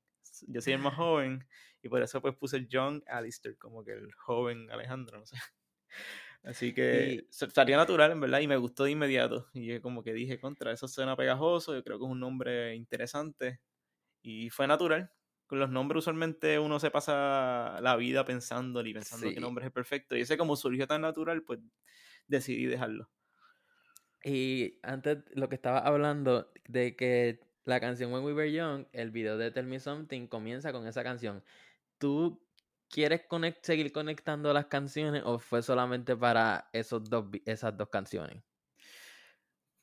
Yo 0.48 0.60
soy 0.60 0.74
el 0.74 0.80
más 0.80 0.94
joven. 0.94 1.46
Y 1.82 1.88
por 1.88 2.02
eso 2.02 2.20
pues 2.20 2.34
puse 2.36 2.56
el 2.56 2.68
John 2.70 3.02
Alistair, 3.06 3.56
como 3.58 3.84
que 3.84 3.92
el 3.92 4.12
joven 4.14 4.70
Alejandro, 4.70 5.18
no 5.18 5.26
sé. 5.26 5.36
Así 6.42 6.72
que 6.72 7.26
salía 7.30 7.76
natural, 7.76 8.12
en 8.12 8.20
verdad, 8.20 8.40
y 8.40 8.46
me 8.46 8.56
gustó 8.56 8.84
de 8.84 8.92
inmediato. 8.92 9.48
Y 9.52 9.80
como 9.80 10.02
que 10.02 10.12
dije, 10.12 10.38
contra, 10.38 10.72
eso 10.72 10.86
suena 10.86 11.16
pegajoso, 11.16 11.74
yo 11.74 11.82
creo 11.82 11.98
que 11.98 12.04
es 12.04 12.10
un 12.10 12.20
nombre 12.20 12.74
interesante. 12.74 13.60
Y 14.22 14.50
fue 14.50 14.66
natural, 14.66 15.10
con 15.46 15.60
los 15.60 15.70
nombres 15.70 16.00
usualmente 16.00 16.58
uno 16.58 16.80
se 16.80 16.90
pasa 16.90 17.78
la 17.80 17.96
vida 17.96 18.24
pensando 18.24 18.84
y 18.84 18.92
pensando 18.92 19.28
que 19.28 19.40
nombre 19.40 19.66
es 19.66 19.72
perfecto. 19.72 20.16
Y 20.16 20.22
ese 20.22 20.36
como 20.36 20.56
surgió 20.56 20.86
tan 20.86 21.02
natural, 21.02 21.42
pues 21.42 21.60
decidí 22.26 22.66
dejarlo. 22.66 23.10
Y 24.24 24.80
antes 24.82 25.18
lo 25.34 25.48
que 25.48 25.54
estaba 25.54 25.78
hablando 25.78 26.50
de 26.66 26.96
que 26.96 27.40
la 27.64 27.80
canción 27.80 28.12
When 28.12 28.24
We 28.24 28.32
Were 28.32 28.52
Young, 28.52 28.86
el 28.92 29.10
video 29.10 29.38
de 29.38 29.50
Tell 29.50 29.66
Me 29.66 29.78
Something 29.78 30.26
comienza 30.26 30.72
con 30.72 30.86
esa 30.86 31.04
canción. 31.04 31.44
¿Tú 31.98 32.44
quieres 32.88 33.22
seguir 33.62 33.92
conectando 33.92 34.52
las 34.52 34.66
canciones 34.66 35.22
o 35.24 35.38
fue 35.38 35.62
solamente 35.62 36.16
para 36.16 36.68
esos 36.72 37.04
dos, 37.04 37.26
esas 37.44 37.76
dos 37.76 37.88
canciones? 37.88 38.42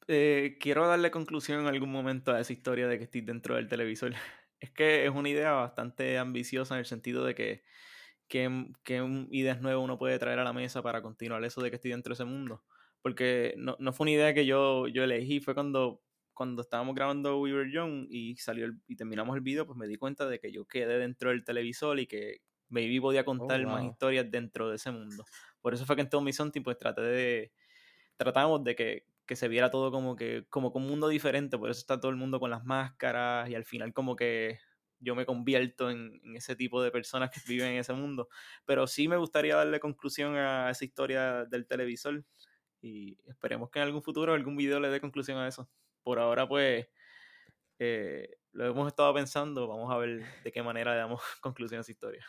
Eh, 0.08 0.58
quiero 0.60 0.86
darle 0.88 1.12
conclusión 1.12 1.62
en 1.62 1.68
algún 1.68 1.92
momento 1.92 2.34
a 2.34 2.40
esa 2.42 2.52
historia 2.52 2.88
de 2.88 2.98
que 2.98 3.06
estoy 3.06 3.22
dentro 3.22 3.56
del 3.56 3.70
televisor 3.70 4.14
es 4.64 4.72
que 4.72 5.06
es 5.06 5.12
una 5.12 5.28
idea 5.28 5.52
bastante 5.52 6.18
ambiciosa 6.18 6.76
en 6.76 6.80
el 6.80 6.86
sentido 6.86 7.26
de 7.26 7.36
que 7.36 7.64
qué, 8.30 8.50
ideas 9.30 9.62
nuevas 9.62 9.84
uno 9.84 9.98
puede 9.98 10.18
traer 10.20 10.40
a 10.40 10.46
la 10.46 10.54
mesa 10.54 10.82
para 10.82 11.02
continuar 11.02 11.44
eso 11.44 11.62
de 11.62 11.70
que 11.70 11.76
estoy 11.76 11.92
dentro 11.92 12.12
de 12.12 12.14
ese 12.14 12.24
mundo. 12.24 12.64
Porque 13.02 13.56
no, 13.58 13.76
fue 13.92 14.06
una 14.06 14.12
idea 14.12 14.34
que 14.34 14.46
yo, 14.46 14.88
yo 14.88 15.04
elegí, 15.04 15.42
fue 15.42 15.54
cuando, 15.54 16.02
cuando 16.34 16.62
estábamos 16.62 16.96
grabando 16.96 17.42
We 17.42 17.54
Were 17.54 17.74
Young 17.74 18.08
y 18.10 18.38
salió 18.38 18.72
y 18.88 18.96
terminamos 18.96 19.36
el 19.36 19.42
video, 19.42 19.66
pues 19.66 19.78
me 19.78 19.86
di 19.86 19.98
cuenta 19.98 20.28
de 20.28 20.40
que 20.40 20.54
yo 20.54 20.66
quedé 20.66 20.98
dentro 20.98 21.32
del 21.32 21.44
televisor 21.44 22.00
y 22.00 22.08
que 22.08 22.38
maybe 22.70 23.02
podía 23.02 23.22
oh, 23.22 23.26
contar 23.26 23.62
más 23.66 23.84
historias 23.84 24.32
dentro 24.32 24.70
de 24.70 24.78
ese 24.78 24.92
mundo. 24.92 25.26
Por 25.60 25.74
eso 25.74 25.86
fue 25.86 25.98
que 25.98 26.04
en 26.04 26.10
todo 26.10 26.22
mi 26.22 26.32
Something 26.32 26.64
pues 26.64 26.78
traté 26.78 27.02
de, 27.02 27.52
tratamos 28.16 28.64
de 28.64 28.76
que 28.78 29.06
que 29.26 29.36
se 29.36 29.48
viera 29.48 29.72
todo 29.72 29.92
como 29.92 30.16
que 30.16 30.46
como 30.50 30.70
un 30.70 30.88
mundo 30.88 31.08
diferente, 31.08 31.58
por 31.58 31.70
eso 31.70 31.80
está 31.80 32.00
todo 32.00 32.12
el 32.12 32.18
mundo 32.18 32.40
con 32.40 32.50
las 32.50 32.66
máscaras 32.66 33.50
y 33.50 33.56
al 33.56 33.66
final 33.66 33.94
como 33.94 34.16
que 34.16 34.60
yo 35.00 35.16
me 35.16 35.26
convierto 35.26 35.90
en, 35.92 36.22
ese 36.36 36.56
tipo 36.56 36.82
de 36.82 36.92
personas 36.92 37.30
que 37.30 37.42
viven 37.48 37.74
en 37.74 37.80
ese 37.80 37.94
mundo. 37.94 38.30
Pero 38.66 38.88
sí 38.88 39.08
me 39.08 39.18
gustaría 39.18 39.56
darle 39.56 39.80
conclusión 39.80 40.36
a 40.36 40.70
esa 40.70 40.86
historia 40.86 41.46
del 41.46 41.68
televisor 41.68 42.24
y 42.82 43.18
esperemos 43.28 43.70
que 43.70 43.80
en 43.80 43.84
algún 43.84 44.04
futuro 44.04 44.34
algún 44.34 44.58
video 44.58 44.80
le 44.80 44.90
dé 44.90 45.00
conclusión 45.00 45.38
a 45.38 45.48
eso. 45.48 45.70
Por 46.04 46.20
ahora 46.20 46.48
pues 46.48 46.88
eh, 47.80 48.38
lo 48.52 48.66
hemos 48.66 48.88
estado 48.88 49.14
pensando, 49.14 49.68
vamos 49.68 49.92
a 49.92 49.98
ver 49.98 50.24
de 50.44 50.52
qué 50.52 50.64
manera 50.64 50.92
le 50.92 50.98
damos 50.98 51.22
conclusión 51.42 51.80
a 51.80 51.82
esa 51.82 51.92
historia. 51.92 52.26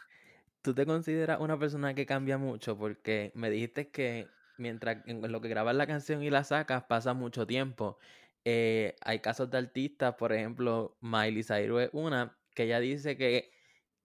¿Tú 0.63 0.75
te 0.75 0.87
consideras 0.87 1.41
una 1.41 1.59
persona 1.59 1.95
que 1.95 2.07
cambia 2.07 2.39
mucho? 2.39 2.77
Porque 2.79 3.33
me 3.35 3.51
dijiste 3.51 3.91
que 3.91 4.29
mientras 4.59 5.07
en 5.07 5.31
lo 5.31 5.41
que 5.41 5.49
grabas 5.49 5.77
la 5.77 5.87
canción 5.87 6.23
y 6.23 6.31
la 6.31 6.45
sacas 6.45 6.85
pasa 6.85 7.15
mucho 7.15 7.47
tiempo. 7.47 7.99
Eh, 8.45 8.97
hay 9.03 9.21
casos 9.21 9.51
de 9.51 9.59
artistas, 9.59 10.15
por 10.17 10.33
ejemplo, 10.33 10.97
Miley 11.01 11.43
Cyrus 11.43 11.83
es 11.83 11.91
una, 11.93 12.39
que 12.55 12.65
ella 12.65 12.81
dice 12.81 13.17
que 13.17 13.53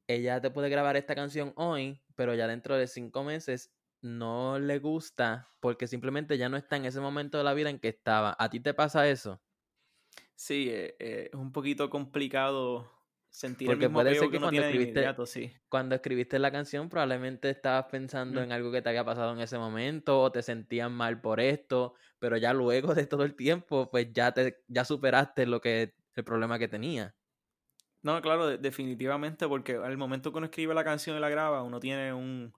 ella 0.07 0.41
te 0.41 0.49
puede 0.51 0.69
grabar 0.69 0.97
esta 0.97 1.15
canción 1.15 1.53
hoy, 1.55 2.01
pero 2.15 2.33
ya 2.35 2.47
dentro 2.47 2.77
de 2.77 2.87
cinco 2.87 3.23
meses 3.23 3.73
no 4.01 4.59
le 4.59 4.79
gusta 4.79 5.49
porque 5.59 5.87
simplemente 5.87 6.37
ya 6.37 6.49
no 6.49 6.57
está 6.57 6.77
en 6.77 6.85
ese 6.85 6.99
momento 7.01 7.37
de 7.37 7.43
la 7.43 7.53
vida 7.53 7.69
en 7.69 7.79
que 7.79 7.89
estaba. 7.89 8.35
¿A 8.39 8.49
ti 8.49 8.59
te 8.59 8.73
pasa 8.73 9.07
eso? 9.09 9.41
Sí, 10.35 10.69
eh, 10.69 10.95
eh, 10.99 11.29
es 11.31 11.39
un 11.39 11.51
poquito 11.51 11.89
complicado 11.89 12.89
sentir 13.29 13.67
Porque 13.67 13.85
el 13.85 13.89
mismo 13.89 14.01
puede 14.01 14.15
ser 14.15 14.29
que, 14.29 14.39
cuando, 14.39 14.61
escribiste, 14.61 15.15
sí. 15.25 15.53
cuando 15.69 15.95
escribiste 15.95 16.39
la 16.39 16.51
canción 16.51 16.89
probablemente 16.89 17.49
estabas 17.49 17.85
pensando 17.85 18.41
en 18.41 18.51
algo 18.51 18.71
que 18.71 18.81
te 18.81 18.89
había 18.89 19.05
pasado 19.05 19.33
en 19.33 19.39
ese 19.39 19.57
momento 19.57 20.21
o 20.21 20.31
te 20.31 20.41
sentías 20.41 20.89
mal 20.89 21.21
por 21.21 21.39
esto, 21.39 21.93
pero 22.17 22.37
ya 22.37 22.53
luego 22.53 22.95
de 22.95 23.05
todo 23.05 23.23
el 23.23 23.35
tiempo 23.35 23.89
pues 23.89 24.07
ya 24.13 24.33
te 24.33 24.63
ya 24.67 24.83
superaste 24.85 25.45
lo 25.45 25.61
que 25.61 25.93
el 26.15 26.23
problema 26.23 26.59
que 26.59 26.67
tenía. 26.67 27.15
No, 28.01 28.21
claro, 28.21 28.57
definitivamente 28.57 29.47
porque 29.47 29.75
al 29.75 29.97
momento 29.97 30.31
que 30.31 30.37
uno 30.37 30.45
escribe 30.45 30.73
la 30.73 30.83
canción 30.83 31.17
y 31.17 31.19
la 31.19 31.29
graba, 31.29 31.63
uno 31.63 31.79
tiene 31.79 32.13
un 32.13 32.53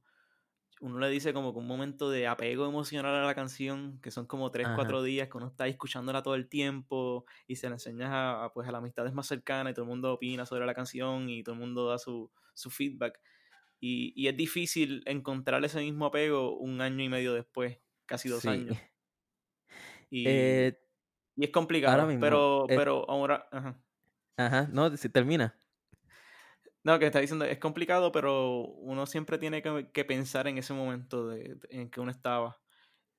uno 0.81 0.97
le 0.97 1.09
dice 1.09 1.31
como 1.31 1.53
que 1.53 1.59
un 1.59 1.67
momento 1.67 2.09
de 2.09 2.25
apego 2.25 2.67
emocional 2.67 3.13
a 3.13 3.23
la 3.23 3.35
canción, 3.35 3.99
que 4.01 4.09
son 4.09 4.25
como 4.25 4.49
tres, 4.49 4.67
cuatro 4.75 5.03
días 5.03 5.29
que 5.29 5.37
uno 5.37 5.47
está 5.47 5.67
escuchándola 5.67 6.23
todo 6.23 6.33
el 6.33 6.49
tiempo 6.49 7.25
y 7.47 7.55
se 7.55 7.69
la 7.69 7.75
enseñas 7.75 8.09
a, 8.11 8.51
pues, 8.53 8.67
a 8.67 8.71
las 8.71 8.79
amistades 8.79 9.13
más 9.13 9.27
cercanas 9.27 9.71
y 9.71 9.73
todo 9.75 9.85
el 9.85 9.89
mundo 9.89 10.11
opina 10.11 10.45
sobre 10.47 10.65
la 10.65 10.73
canción 10.73 11.29
y 11.29 11.43
todo 11.43 11.53
el 11.53 11.61
mundo 11.61 11.87
da 11.87 11.99
su, 11.99 12.31
feedback. 12.55 13.19
Y, 13.79 14.27
es 14.27 14.35
difícil 14.35 15.03
encontrar 15.05 15.63
ese 15.63 15.79
mismo 15.81 16.07
apego 16.07 16.57
un 16.57 16.81
año 16.81 17.03
y 17.03 17.09
medio 17.09 17.33
después, 17.33 17.77
casi 18.05 18.29
dos 18.29 18.45
años. 18.45 18.77
Y, 20.13 20.25
eh, 20.27 20.77
y, 21.37 21.45
es 21.45 21.51
complicado, 21.51 22.05
pero, 22.19 22.65
pero 22.67 23.09
ahora... 23.09 23.47
Ajá. 23.49 23.81
Ajá, 24.35 24.67
no, 24.69 24.97
si 24.97 25.07
termina. 25.07 25.55
No, 26.83 26.97
que 26.97 27.05
está 27.05 27.19
diciendo, 27.19 27.45
es 27.45 27.59
complicado, 27.59 28.11
pero 28.11 28.61
uno 28.61 29.05
siempre 29.05 29.37
tiene 29.37 29.61
que, 29.61 30.05
pensar 30.05 30.47
en 30.47 30.57
ese 30.57 30.73
momento 30.73 31.27
de, 31.27 31.57
en 31.69 31.91
que 31.91 31.99
uno 31.99 32.09
estaba. 32.09 32.59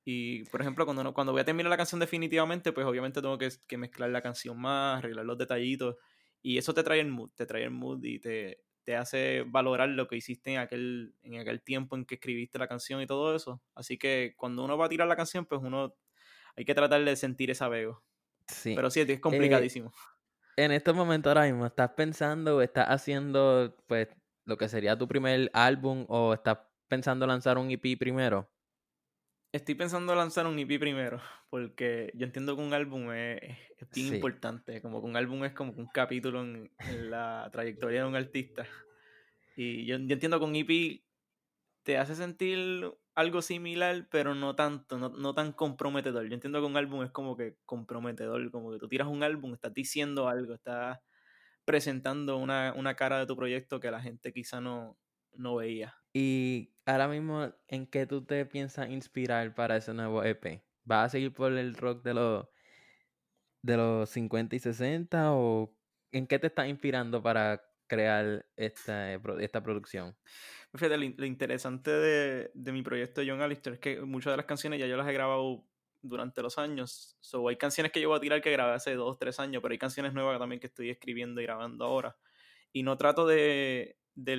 Y, 0.03 0.43
por 0.45 0.59
ejemplo, 0.59 0.85
cuando, 0.85 1.13
cuando 1.13 1.31
voy 1.31 1.41
a 1.41 1.45
terminar 1.45 1.69
la 1.69 1.77
canción 1.77 1.99
definitivamente, 1.99 2.73
pues 2.73 2.85
obviamente 2.85 3.21
tengo 3.21 3.37
que, 3.37 3.77
mezclar 3.77 4.09
la 4.09 4.21
canción 4.21 4.59
más, 4.59 4.97
arreglar 4.97 5.25
los 5.25 5.37
detallitos. 5.37 5.95
Y 6.41 6.57
eso 6.57 6.73
te 6.73 6.83
trae 6.83 6.99
el 6.99 7.07
mood, 7.07 7.31
te 7.35 7.45
trae 7.45 7.63
el 7.63 7.71
mood 7.71 8.03
y 8.03 8.19
te, 8.19 8.59
te 8.83 8.97
hace 8.97 9.43
valorar 9.47 9.87
lo 9.87 10.09
que 10.09 10.17
hiciste 10.17 10.51
en 10.51 10.59
aquel, 10.59 11.15
en 11.23 11.39
aquel 11.39 11.61
tiempo 11.61 11.95
en 11.95 12.03
que 12.05 12.15
escribiste 12.15 12.59
la 12.59 12.67
canción 12.67 13.01
y 13.01 13.07
todo 13.07 13.33
eso. 13.33 13.61
Así 13.75 13.97
que 13.97 14.33
cuando 14.35 14.65
uno 14.65 14.77
va 14.77 14.87
a 14.87 14.89
tirar 14.89 15.07
la 15.07 15.15
canción, 15.15 15.45
pues 15.45 15.61
uno 15.63 15.95
hay 16.57 16.65
que 16.65 16.75
tratar 16.75 17.01
de 17.05 17.15
sentir 17.15 17.49
ese 17.49 17.63
apego. 17.63 18.03
Sí. 18.45 18.73
Pero 18.75 18.91
sí, 18.91 18.99
es 18.99 19.09
eh, 19.09 19.21
complicadísimo 19.21 19.93
en 20.57 20.71
estos 20.71 20.95
momentos 20.95 21.29
ahora 21.29 21.45
mismo, 21.45 21.65
¿estás 21.65 21.91
pensando 21.91 22.57
o 22.57 22.61
estás 22.61 22.87
haciendo 22.87 23.75
pues 23.87 24.09
lo 24.45 24.57
que 24.57 24.67
sería 24.67 24.97
tu 24.97 25.07
primer 25.07 25.49
álbum 25.53 26.05
o 26.09 26.33
estás 26.33 26.59
pensando 26.87 27.25
lanzar 27.25 27.57
un 27.57 27.71
EP 27.71 27.97
primero? 27.97 28.49
Estoy 29.51 29.75
pensando 29.75 30.15
lanzar 30.15 30.47
un 30.47 30.57
EP 30.57 30.79
primero, 30.79 31.21
porque 31.49 32.11
yo 32.15 32.25
entiendo 32.25 32.55
que 32.55 32.61
un 32.61 32.73
álbum 32.73 33.11
es, 33.11 33.41
bien 33.93 34.15
importante, 34.15 34.81
como 34.81 35.01
que 35.01 35.07
un 35.07 35.15
álbum 35.15 35.43
es 35.45 35.53
como 35.53 35.73
un 35.73 35.87
capítulo 35.87 36.41
en, 36.41 36.71
la 37.09 37.49
trayectoria 37.51 38.01
de 38.01 38.07
un 38.07 38.15
artista. 38.15 38.65
Y 39.55 39.85
yo, 39.85 39.97
yo, 39.97 40.13
entiendo 40.13 40.39
que 40.39 40.45
un 40.45 40.55
EP 40.55 41.03
te 41.83 41.97
hace 41.97 42.15
sentir 42.15 42.91
algo 43.15 43.41
similar, 43.41 44.07
pero 44.09 44.35
no 44.35 44.55
tanto, 44.55 44.97
no, 44.97 45.33
tan 45.33 45.51
comprometedor. 45.53 46.27
Yo 46.27 46.33
entiendo 46.33 46.59
que 46.59 46.65
un 46.65 46.77
álbum 46.77 47.03
es 47.03 47.11
como 47.11 47.37
que 47.37 47.57
comprometedor, 47.65 48.49
como 48.51 48.71
que 48.71 48.79
tú 48.79 48.87
tiras 48.87 49.07
un 49.07 49.23
álbum, 49.23 49.53
estás 49.53 49.73
diciendo 49.73 50.27
algo, 50.27 50.53
estás 50.53 50.99
presentando 51.65 52.37
una, 52.37 52.95
cara 52.95 53.19
de 53.19 53.25
tu 53.25 53.35
proyecto 53.35 53.79
que 53.79 53.91
la 53.91 54.01
gente 54.01 54.33
quizá 54.33 54.61
no, 54.61 54.97
no 55.33 55.55
veía. 55.55 55.95
Y 56.13 56.73
ahora 56.85 57.07
mismo, 57.07 57.53
¿en 57.67 57.87
qué 57.87 58.05
tú 58.05 58.25
te 58.25 58.45
piensas 58.45 58.89
inspirar 58.89 59.53
para 59.53 59.77
ese 59.77 59.93
nuevo 59.93 60.23
EP? 60.23 60.63
¿Vas 60.83 61.05
a 61.05 61.09
seguir 61.09 61.33
por 61.33 61.53
el 61.53 61.75
rock 61.75 62.03
de 62.03 62.13
los, 62.13 62.47
de 63.61 63.77
los 63.77 64.09
50 64.09 64.55
y 64.55 64.59
60 64.59 65.33
o 65.33 65.75
en 66.11 66.27
qué 66.27 66.39
te 66.39 66.47
estás 66.47 66.67
inspirando 66.67 67.23
para 67.23 67.63
crear 67.93 68.45
esta, 68.55 69.13
esta 69.13 69.63
producción? 69.63 70.15
Fíjate, 70.73 70.97
lo, 70.97 71.25
interesante 71.25 71.91
de, 71.91 72.51
de, 72.53 72.71
mi 72.71 72.81
proyecto 72.81 73.21
de 73.21 73.29
John 73.29 73.41
Alistair 73.41 73.75
es 73.75 73.79
que 73.79 74.01
muchas 74.01 74.33
de 74.33 74.37
las 74.37 74.45
canciones 74.45 74.79
ya 74.79 74.87
yo 74.87 74.97
las 74.97 75.07
he 75.07 75.13
grabado 75.13 75.63
durante 76.01 76.41
los 76.41 76.57
años. 76.57 77.17
So, 77.21 77.47
hay 77.47 77.57
canciones 77.57 77.91
que 77.91 78.01
yo 78.01 78.09
voy 78.09 78.17
a 78.17 78.21
tirar 78.21 78.41
que 78.41 78.51
grabé 78.51 78.73
hace 78.73 78.93
dos, 78.95 79.17
tres 79.17 79.39
años, 79.39 79.61
pero 79.61 79.71
hay 79.71 79.79
canciones 79.79 80.13
nuevas 80.13 80.37
también 80.39 80.59
que 80.59 80.67
estoy 80.67 80.89
escribiendo 80.89 81.41
y 81.41 81.45
grabando 81.45 81.85
ahora. 81.85 82.17
Y 82.71 82.83
no 82.83 82.97
trato 82.97 83.25
de, 83.25 83.97
de, 84.15 84.35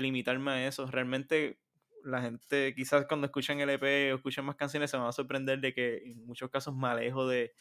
limitarme 0.00 0.50
a 0.50 0.68
eso. 0.68 0.86
Realmente 0.86 1.60
la 2.04 2.22
gente 2.22 2.74
quizás 2.74 3.06
cuando 3.06 3.26
escuchan 3.26 3.60
el 3.60 3.70
EP 3.70 4.12
o 4.12 4.16
escuchan 4.16 4.44
más 4.44 4.56
canciones 4.56 4.90
se 4.90 4.96
van 4.96 5.06
a 5.06 5.12
sorprender 5.12 5.60
de 5.60 5.72
que 5.72 5.96
en 6.04 6.26
muchos 6.26 6.50
casos 6.50 6.74
me 6.74 6.88
alejo 6.88 7.26
de, 7.26 7.54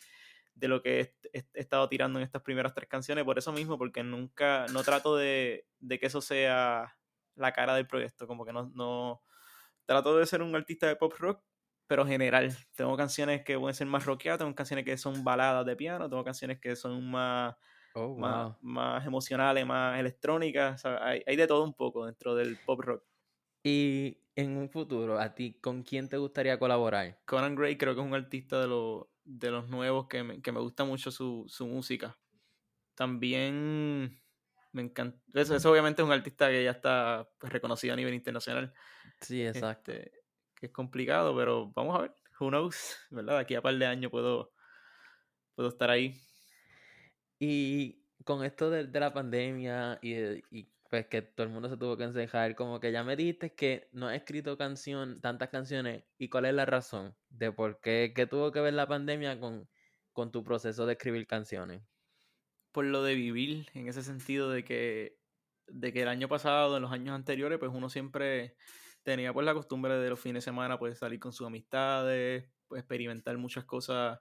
de 0.55 0.67
lo 0.67 0.81
que 0.81 1.15
he, 1.33 1.45
estado 1.53 1.89
tirando 1.89 2.19
en 2.19 2.25
estas 2.25 2.41
primeras 2.41 2.73
tres 2.73 2.87
canciones. 2.87 3.23
Por 3.23 3.37
eso 3.37 3.51
mismo, 3.51 3.77
porque 3.77 4.03
nunca, 4.03 4.65
no 4.71 4.83
trato 4.83 5.15
de, 5.17 5.67
de 5.79 5.99
que 5.99 6.07
eso 6.07 6.21
sea 6.21 6.95
la 7.35 7.51
cara 7.51 7.75
del 7.75 7.87
proyecto. 7.87 8.27
Como 8.27 8.45
que 8.45 8.53
no, 8.53 8.71
no 8.75 9.21
trato 9.85 10.17
de 10.17 10.25
ser 10.25 10.41
un 10.41 10.55
artista 10.55 10.87
de 10.87 10.95
pop 10.95 11.13
rock, 11.17 11.43
pero 11.87 12.05
general. 12.05 12.55
Tengo 12.75 12.95
canciones 12.95 13.43
que 13.43 13.57
pueden 13.57 13.75
ser 13.75 13.87
más 13.87 14.05
rockeadas, 14.05 14.39
tengo 14.39 14.55
canciones 14.55 14.85
que 14.85 14.97
son 14.97 15.23
baladas 15.23 15.65
de 15.65 15.75
piano, 15.75 16.09
tengo 16.09 16.23
canciones 16.23 16.59
que 16.59 16.75
son 16.75 17.09
más, 17.09 17.55
oh, 17.95 18.15
más, 18.61 19.05
emocionales, 19.05 19.65
más 19.65 19.99
electrónicas. 19.99 20.85
hay, 20.85 21.23
hay, 21.25 21.35
de 21.35 21.47
todo 21.47 21.63
un 21.63 21.73
poco 21.73 22.05
dentro 22.05 22.35
del 22.35 22.57
pop 22.65 22.79
rock. 22.81 23.03
Y 23.63 24.17
en 24.35 24.57
un 24.57 24.69
futuro, 24.69 25.19
¿a 25.19 25.33
ti 25.33 25.59
con 25.61 25.83
quién 25.83 26.09
te 26.09 26.17
gustaría 26.17 26.59
colaborar? 26.59 27.19
Conan 27.25 27.55
Gray 27.55 27.77
creo 27.77 27.95
que 27.95 28.01
es 28.01 28.07
un 28.07 28.13
artista 28.13 28.59
de, 28.59 28.67
lo, 28.67 29.12
de 29.23 29.51
los 29.51 29.69
nuevos 29.69 30.07
que 30.07 30.23
me, 30.23 30.41
que 30.41 30.51
me 30.51 30.59
gusta 30.59 30.83
mucho 30.83 31.11
su, 31.11 31.45
su 31.47 31.67
música. 31.67 32.17
También 32.95 34.21
me 34.71 34.81
encanta. 34.81 35.19
Eso, 35.33 35.55
eso, 35.55 35.71
obviamente 35.71 36.01
es 36.01 36.05
un 36.05 36.11
artista 36.11 36.49
que 36.49 36.63
ya 36.63 36.71
está 36.71 37.29
pues, 37.39 37.51
reconocido 37.51 37.93
a 37.93 37.97
nivel 37.97 38.13
internacional. 38.13 38.73
Sí, 39.21 39.45
exacto. 39.45 39.91
Este, 39.91 40.11
que 40.55 40.67
es 40.67 40.71
complicado, 40.71 41.35
pero 41.35 41.71
vamos 41.73 41.97
a 41.97 42.01
ver. 42.03 42.15
Who 42.39 42.49
knows, 42.49 42.97
¿verdad? 43.11 43.37
Aquí 43.37 43.55
a 43.55 43.61
par 43.61 43.77
de 43.77 43.85
años 43.85 44.11
puedo, 44.11 44.53
puedo 45.55 45.69
estar 45.69 45.89
ahí. 45.89 46.19
Y 47.39 48.03
con 48.23 48.43
esto 48.43 48.69
de, 48.69 48.87
de 48.87 48.99
la 48.99 49.13
pandemia 49.13 49.99
y, 50.01 50.13
y, 50.49 50.72
pues 50.93 51.07
que 51.07 51.23
todo 51.23 51.47
el 51.47 51.51
mundo 51.51 51.69
se 51.69 51.77
tuvo 51.77 51.97
que 51.97 52.03
encejar, 52.03 52.55
como 52.55 52.79
que 52.79 52.91
ya 52.91 53.03
me 53.03 53.15
dijiste 53.15 53.55
que 53.55 53.89
no 53.93 54.11
he 54.11 54.15
escrito 54.15 54.57
canción, 54.59 55.21
tantas 55.21 55.49
canciones. 55.49 56.03
¿Y 56.19 56.29
cuál 56.29 56.45
es 56.45 56.53
la 56.53 56.67
razón 56.67 57.15
de 57.29 57.51
por 57.51 57.81
qué, 57.81 58.13
qué 58.15 58.27
tuvo 58.27 58.51
que 58.51 58.61
ver 58.61 58.75
la 58.75 58.87
pandemia 58.87 59.39
con, 59.39 59.67
con 60.11 60.31
tu 60.31 60.43
proceso 60.43 60.85
de 60.85 60.93
escribir 60.93 61.25
canciones? 61.25 61.81
por 62.71 62.85
lo 62.85 63.03
de 63.03 63.15
vivir, 63.15 63.69
en 63.73 63.87
ese 63.87 64.03
sentido 64.03 64.49
de 64.49 64.63
que, 64.63 65.17
de 65.67 65.93
que 65.93 66.01
el 66.01 66.09
año 66.09 66.27
pasado, 66.27 66.75
en 66.75 66.83
los 66.83 66.91
años 66.91 67.15
anteriores, 67.15 67.59
pues 67.59 67.71
uno 67.73 67.89
siempre 67.89 68.57
tenía 69.03 69.33
pues 69.33 69.45
la 69.45 69.53
costumbre 69.53 69.95
de 69.97 70.09
los 70.09 70.19
fines 70.19 70.43
de 70.43 70.51
semana 70.51 70.77
pues 70.79 70.99
salir 70.99 71.19
con 71.19 71.33
sus 71.33 71.47
amistades, 71.47 72.51
pues 72.67 72.81
experimentar 72.81 73.37
muchas 73.37 73.65
cosas 73.65 74.19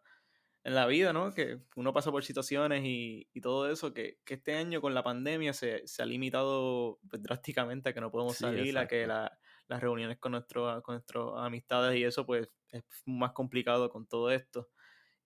en 0.64 0.74
la 0.74 0.86
vida, 0.86 1.12
¿no? 1.12 1.32
Que 1.32 1.58
uno 1.74 1.92
pasa 1.92 2.10
por 2.10 2.24
situaciones 2.24 2.84
y, 2.84 3.28
y 3.32 3.40
todo 3.40 3.70
eso, 3.70 3.92
que, 3.92 4.20
que, 4.24 4.34
este 4.34 4.54
año 4.54 4.80
con 4.80 4.94
la 4.94 5.02
pandemia 5.02 5.52
se, 5.52 5.86
se 5.86 6.02
ha 6.02 6.06
limitado 6.06 7.00
pues, 7.10 7.22
drásticamente 7.22 7.90
a 7.90 7.92
que 7.92 8.00
no 8.00 8.10
podemos 8.10 8.36
salir, 8.36 8.78
a 8.78 8.86
que 8.86 9.06
la, 9.06 9.38
las 9.66 9.80
reuniones 9.80 10.18
con, 10.18 10.32
nuestro, 10.32 10.82
con 10.82 10.94
nuestras 10.94 11.24
amistades 11.36 11.98
y 11.98 12.04
eso 12.04 12.24
pues 12.24 12.48
es 12.70 12.84
más 13.06 13.32
complicado 13.32 13.90
con 13.90 14.06
todo 14.06 14.30
esto. 14.30 14.70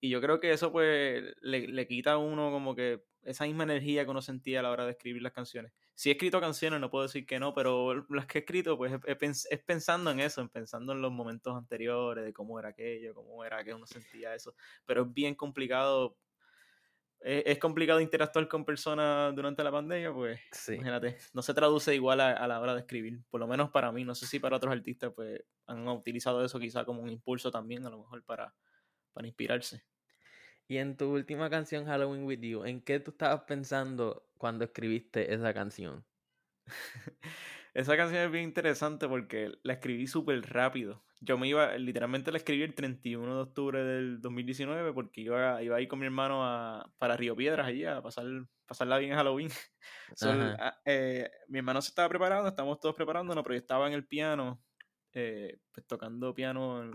Y 0.01 0.09
yo 0.11 0.21
creo 0.21 0.41
que 0.41 0.53
eso 0.53 0.73
pues 0.73 1.23
le, 1.41 1.69
le 1.69 1.87
quita 1.87 2.13
a 2.13 2.19
uno 2.19 2.51
como 2.51 2.75
que 2.75 3.05
esa 3.23 3.45
misma 3.45 3.65
energía 3.65 4.05
que 4.05 4.11
uno 4.11 4.23
sentía 4.23 4.61
a 4.61 4.63
la 4.63 4.71
hora 4.71 4.85
de 4.85 4.93
escribir 4.93 5.23
las 5.23 5.33
canciones. 5.33 5.73
Si 5.97 6.11
he 6.11 6.13
escrito 6.13 6.43
canciones, 6.43 6.79
no 6.79 6.91
puedo 6.91 7.05
decir 7.05 7.25
que 7.25 7.41
no, 7.41 7.55
pero 7.55 8.05
las 8.11 8.27
que 8.27 8.37
he 8.37 8.41
escrito, 8.43 8.77
pues 8.77 8.93
es, 9.07 9.63
pensando 9.65 10.11
en 10.11 10.21
eso, 10.21 10.43
en 10.43 10.51
pensando 10.51 10.93
en 10.93 11.01
los 11.01 11.11
momentos 11.11 11.57
anteriores, 11.57 12.23
de 12.23 12.35
cómo 12.35 12.59
era 12.59 12.69
aquello, 12.69 13.15
cómo 13.15 13.43
era 13.47 13.65
que 13.65 13.73
uno 13.73 13.87
sentía 13.87 14.35
eso. 14.35 14.55
Pero 14.85 15.05
es 15.05 15.15
bien 15.15 15.35
complicado. 15.35 16.19
Es, 17.21 17.59
complicado 17.59 18.01
interactuar 18.03 18.47
con 18.47 18.67
personas 18.67 19.35
durante 19.35 19.65
la 19.65 19.73
pandemia, 19.73 20.13
pues 20.13 20.39
imagínate, 20.69 21.17
no 21.33 21.41
se 21.41 21.55
traduce 21.55 21.95
igual 21.95 22.21
a, 22.21 22.47
la 22.47 22.61
hora 22.61 22.75
de 22.75 22.81
escribir, 22.81 23.23
por 23.31 23.41
lo 23.41 23.47
menos 23.47 23.71
para 23.71 23.91
mí, 23.91 24.05
no 24.05 24.15
sé 24.15 24.27
si 24.27 24.39
para 24.39 24.59
otros 24.59 24.73
artistas 24.73 25.13
pues 25.17 25.43
han 25.67 25.89
utilizado 25.89 26.45
eso 26.45 26.61
quizá 26.61 26.85
como 26.85 27.01
un 27.01 27.09
impulso 27.09 27.51
también, 27.51 27.87
a 27.87 27.91
lo 27.91 27.99
mejor 27.99 28.23
para, 28.23 28.55
para 29.15 29.27
inspirarse. 29.27 29.83
Y 30.69 30.79
en 30.79 30.97
tu 30.97 31.13
última 31.13 31.49
canción, 31.49 31.87
Halloween 31.87 32.25
With 32.25 32.41
You, 32.41 32.65
¿en 32.65 32.81
qué 32.81 32.99
tú 32.99 33.13
estabas 33.13 33.43
pensando 33.43 34.29
cuando 34.37 34.65
escribiste 34.65 35.33
esa 35.33 35.55
canción? 35.55 36.05
esa 37.75 37.97
canción 37.97 38.23
es 38.23 38.31
bien 38.33 38.45
interesante 38.45 39.07
porque 39.07 39.53
la 39.63 39.75
escribí 39.75 40.09
súper 40.09 40.43
rápido. 40.51 41.05
Yo 41.21 41.39
me 41.39 41.47
iba, 41.49 41.77
literalmente 41.79 42.33
la 42.33 42.39
escribí 42.39 42.63
el 42.63 42.75
31 42.75 43.37
de 43.37 43.43
octubre 43.43 43.85
del 43.85 44.21
2019 44.21 44.93
porque 44.93 45.21
iba, 45.21 45.63
iba 45.63 45.77
a 45.77 45.81
ir 45.81 45.89
con 45.89 46.01
mi 46.01 46.07
hermano 46.07 46.45
a, 46.45 46.93
para 46.99 47.17
Río 47.17 47.37
Piedras 47.37 47.67
allí 47.67 47.85
a 47.85 48.03
pasar, 48.03 48.27
pasarla 48.67 48.99
bien 48.99 49.13
en 49.13 49.19
Halloween. 49.19 49.51
Ah, 50.23 50.79
eh, 50.85 51.31
mi 51.49 51.59
hermano 51.59 51.83
se 51.83 51.89
estaba 51.89 52.09
preparando, 52.09 52.49
estábamos 52.49 52.79
todos 52.81 52.95
preparándonos, 52.95 53.43
pero 53.43 53.55
yo 53.55 53.61
estaba 53.61 53.87
en 53.89 53.93
el 53.93 54.07
piano, 54.07 54.63
eh, 55.13 55.59
pues 55.73 55.87
tocando 55.87 56.33
piano 56.33 56.91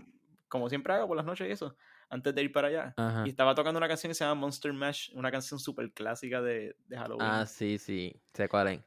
como 0.48 0.68
siempre 0.68 0.94
hago 0.94 1.08
por 1.08 1.16
las 1.16 1.26
noches 1.26 1.46
y 1.46 1.52
eso 1.52 1.76
antes 2.12 2.34
de 2.34 2.42
ir 2.42 2.52
para 2.52 2.68
allá. 2.68 2.94
Y 3.24 3.30
estaba 3.30 3.54
tocando 3.54 3.78
una 3.78 3.88
canción 3.88 4.10
que 4.10 4.14
se 4.14 4.22
llama 4.22 4.42
Monster 4.42 4.72
Mash, 4.74 5.10
una 5.14 5.30
canción 5.30 5.58
súper 5.58 5.92
clásica 5.92 6.42
de, 6.42 6.76
de, 6.86 6.96
Halloween. 6.98 7.26
Ah, 7.26 7.46
sí, 7.46 7.78
sí, 7.78 8.14
sé 8.34 8.48
cuál 8.48 8.68
es. 8.68 8.80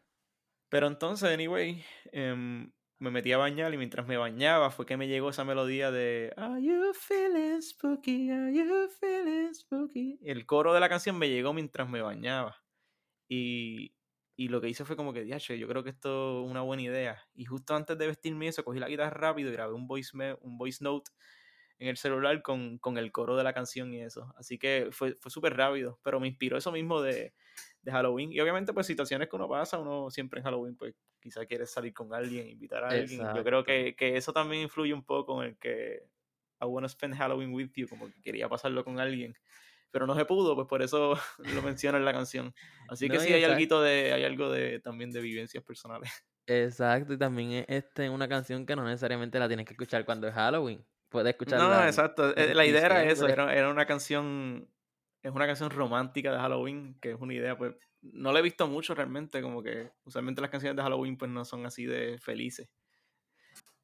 Pero 0.69 0.85
entonces, 0.85 1.33
anyway, 1.33 1.83
em, 2.11 2.71
me 2.99 3.09
metí 3.09 3.31
a 3.31 3.37
bañar 3.37 3.73
y 3.73 3.77
mientras 3.77 4.05
me 4.05 4.17
bañaba 4.17 4.69
fue 4.69 4.85
que 4.85 4.95
me 4.95 5.07
llegó 5.07 5.31
esa 5.31 5.43
melodía 5.43 5.89
de 5.89 6.33
Are 6.37 6.61
you 6.61 6.93
feeling 6.93 7.61
spooky? 7.61 8.29
Are 8.29 8.53
you 8.53 8.89
feeling 8.99 9.53
spooky? 9.55 10.19
El 10.21 10.45
coro 10.45 10.73
de 10.73 10.79
la 10.79 10.87
canción 10.87 11.17
me 11.17 11.27
llegó 11.27 11.51
mientras 11.51 11.89
me 11.89 12.01
bañaba. 12.01 12.63
Y, 13.27 13.95
y 14.35 14.49
lo 14.49 14.61
que 14.61 14.69
hice 14.69 14.85
fue 14.85 14.95
como 14.95 15.13
que, 15.13 15.23
diache, 15.23 15.57
yo 15.57 15.67
creo 15.67 15.83
que 15.83 15.89
esto 15.89 16.45
es 16.45 16.51
una 16.51 16.61
buena 16.61 16.83
idea. 16.83 17.23
Y 17.33 17.45
justo 17.45 17.75
antes 17.75 17.97
de 17.97 18.05
vestirme 18.05 18.49
eso, 18.49 18.63
cogí 18.63 18.79
la 18.79 18.87
guitarra 18.87 19.17
rápido 19.17 19.49
y 19.49 19.53
grabé 19.53 19.73
un 19.73 19.87
voice, 19.87 20.11
un 20.41 20.59
voice 20.59 20.83
note 20.83 21.09
en 21.79 21.87
el 21.89 21.97
celular 21.97 22.41
con, 22.41 22.77
con, 22.77 22.97
el 22.97 23.11
coro 23.11 23.35
de 23.35 23.43
la 23.43 23.53
canción 23.53 23.93
y 23.93 24.01
eso. 24.01 24.33
Así 24.37 24.57
que 24.57 24.89
fue, 24.91 25.15
fue 25.15 25.29
súper 25.29 25.55
rápido, 25.57 25.99
pero 26.03 26.19
me 26.19 26.27
inspiró 26.27 26.57
eso 26.57 26.71
mismo 26.71 27.01
de, 27.01 27.33
de, 27.81 27.91
Halloween. 27.91 28.31
Y 28.31 28.39
obviamente, 28.39 28.73
pues 28.73 28.87
situaciones 28.87 29.27
que 29.27 29.35
uno 29.35 29.49
pasa, 29.49 29.77
uno 29.77 30.09
siempre 30.09 30.39
en 30.39 30.45
Halloween, 30.45 30.75
pues 30.75 30.95
quizá 31.19 31.45
quiere 31.45 31.65
salir 31.65 31.93
con 31.93 32.13
alguien, 32.13 32.47
invitar 32.47 32.83
a 32.83 32.89
alguien. 32.89 33.21
Yo 33.35 33.43
creo 33.43 33.63
que, 33.63 33.95
que, 33.95 34.15
eso 34.15 34.31
también 34.31 34.63
influye 34.63 34.93
un 34.93 35.03
poco 35.03 35.41
en 35.43 35.49
el 35.49 35.57
que 35.57 36.07
I 36.61 36.65
wanna 36.65 36.87
spend 36.87 37.15
Halloween 37.15 37.53
with 37.53 37.71
you, 37.75 37.87
como 37.87 38.07
que 38.07 38.21
quería 38.21 38.47
pasarlo 38.47 38.83
con 38.85 38.99
alguien. 38.99 39.35
Pero 39.91 40.07
no 40.07 40.15
se 40.15 40.25
pudo, 40.25 40.55
pues 40.55 40.67
por 40.67 40.81
eso 40.81 41.17
lo 41.39 41.61
menciona 41.61 41.97
en 41.97 42.05
la 42.05 42.13
canción. 42.13 42.53
Así 42.87 43.09
que 43.09 43.19
sí, 43.19 43.33
hay 43.33 43.43
algo, 43.43 43.81
de, 43.81 44.13
hay 44.13 44.23
algo 44.23 44.49
de, 44.49 44.79
también 44.79 45.11
de 45.11 45.21
vivencias 45.21 45.63
personales. 45.63 46.11
Exacto, 46.47 47.13
y 47.13 47.17
también 47.17 47.51
es 47.51 47.65
este, 47.67 48.09
una 48.09 48.29
canción 48.29 48.65
que 48.65 48.75
no 48.75 48.85
necesariamente 48.85 49.39
la 49.39 49.47
tienes 49.47 49.65
que 49.65 49.73
escuchar 49.73 50.05
cuando 50.05 50.27
es 50.27 50.33
Halloween 50.33 50.85
puede. 51.15 51.35
No, 51.57 51.85
exacto. 51.85 52.35
Eh, 52.35 52.53
la 52.53 52.65
idea 52.65 52.85
era 52.85 53.03
eso, 53.03 53.27
era, 53.27 53.53
era, 53.53 53.69
una 53.69 53.85
canción, 53.85 54.69
es 55.21 55.31
una 55.31 55.47
canción 55.47 55.69
romántica 55.69 56.31
de 56.31 56.37
Halloween, 56.37 56.97
que 57.01 57.11
es 57.11 57.17
una 57.19 57.33
idea, 57.33 57.57
pues, 57.57 57.75
no 58.01 58.31
la 58.31 58.39
he 58.39 58.43
visto 58.43 58.67
mucho 58.67 58.93
realmente, 58.93 59.41
como 59.41 59.63
que 59.63 59.91
usualmente 60.03 60.41
las 60.41 60.51
canciones 60.51 60.75
de 60.75 60.83
Halloween 60.83 61.17
pues 61.17 61.31
no 61.31 61.45
son 61.45 61.65
así 61.65 61.85
de 61.85 62.17
felices. 62.19 62.69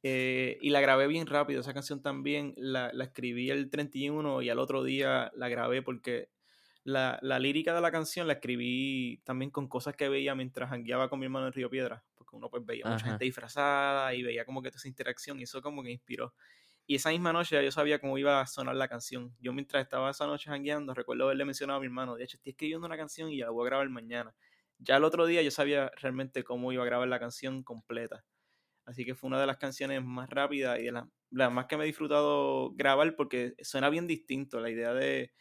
Eh, 0.04 0.58
y 0.62 0.72
la 0.72 0.82
grabé 0.82 1.08
bien 1.08 1.28
rápido, 1.28 1.62
esa 1.62 1.74
canción 1.74 2.02
también 2.02 2.54
la, 2.58 2.92
la, 2.92 3.04
escribí 3.04 3.52
el 3.52 3.70
31 3.70 4.42
y 4.42 4.50
al 4.50 4.58
otro 4.58 4.84
día 4.84 5.32
la 5.36 5.48
grabé 5.48 5.84
porque 5.84 6.30
la, 6.84 7.20
la, 7.22 7.38
lírica 7.38 7.76
de 7.76 7.82
la 7.82 7.92
canción 7.92 8.26
la 8.26 8.34
escribí 8.34 9.22
también 9.24 9.52
con 9.52 9.68
cosas 9.68 9.96
que 9.96 10.10
veía 10.10 10.34
mientras 10.34 10.70
jangueaba 10.70 11.08
con 11.08 11.20
mi 11.20 11.26
hermano 11.26 11.48
en 11.48 11.54
Río 11.54 11.70
Piedra, 11.70 12.04
porque 12.16 12.36
uno 12.36 12.50
pues 12.50 12.66
veía 12.66 12.86
mucha 12.86 13.06
gente 13.06 13.26
disfrazada 13.26 14.14
y 14.16 14.24
veía 14.24 14.44
como 14.44 14.64
que 14.64 14.72
toda 14.72 14.80
esa 14.80 14.88
interacción 14.88 15.40
y 15.40 15.44
eso 15.44 15.62
como 15.62 15.84
que 15.84 15.92
inspiró. 15.92 16.34
Y 16.88 16.96
esa 16.96 17.10
misma 17.12 17.32
noche 17.34 17.64
yo 17.64 17.72
sabía 17.72 18.00
cómo 18.00 18.18
iba 18.18 18.42
a 18.42 18.48
sonar 18.48 18.76
la 18.76 18.88
canción. 18.88 19.36
Yo 19.40 19.54
mientras 19.54 19.84
estaba 19.84 20.12
esa 20.12 20.28
noche 20.28 20.50
jangueando, 20.50 20.94
recuerdo 20.94 21.26
haberle 21.26 21.46
mencionado 21.46 21.78
a 21.78 21.80
mi 21.80 21.88
hermano, 21.88 22.16
de 22.16 22.24
hecho, 22.26 22.38
estoy 22.38 22.52
escribiendo 22.52 22.88
una 22.88 22.98
canción 22.98 23.30
y 23.32 23.38
ya 23.38 23.46
la 23.46 23.52
voy 23.52 23.66
a 23.66 23.70
grabar 23.70 23.90
mañana. 23.90 24.36
Ya 24.80 24.98
el 24.98 25.04
otro 25.04 25.26
día 25.26 25.42
yo 25.42 25.52
sabía 25.52 25.92
realmente 26.02 26.44
cómo 26.44 26.72
iba 26.72 26.84
a 26.84 26.86
grabar 26.86 27.08
la 27.08 27.20
canción 27.20 27.64
completa. 27.64 28.26
Así 28.86 29.06
que 29.06 29.16
fue 29.16 29.28
una 29.28 29.40
de 29.40 29.48
las 29.48 29.58
canciones 29.58 30.04
más 30.04 30.30
rápidas 30.30 30.80
y 30.80 30.86
de 30.86 30.92
las, 30.92 31.06
más 31.52 31.68
que 31.68 31.78
me 31.78 31.84
he 31.84 31.88
disfrutado 31.88 32.72
grabar 32.74 33.16
porque 33.16 33.54
suena 33.62 33.90
bien 33.90 34.08
distinto. 34.08 34.60
La 34.60 34.70
idea 34.70 34.94
de 34.94 35.32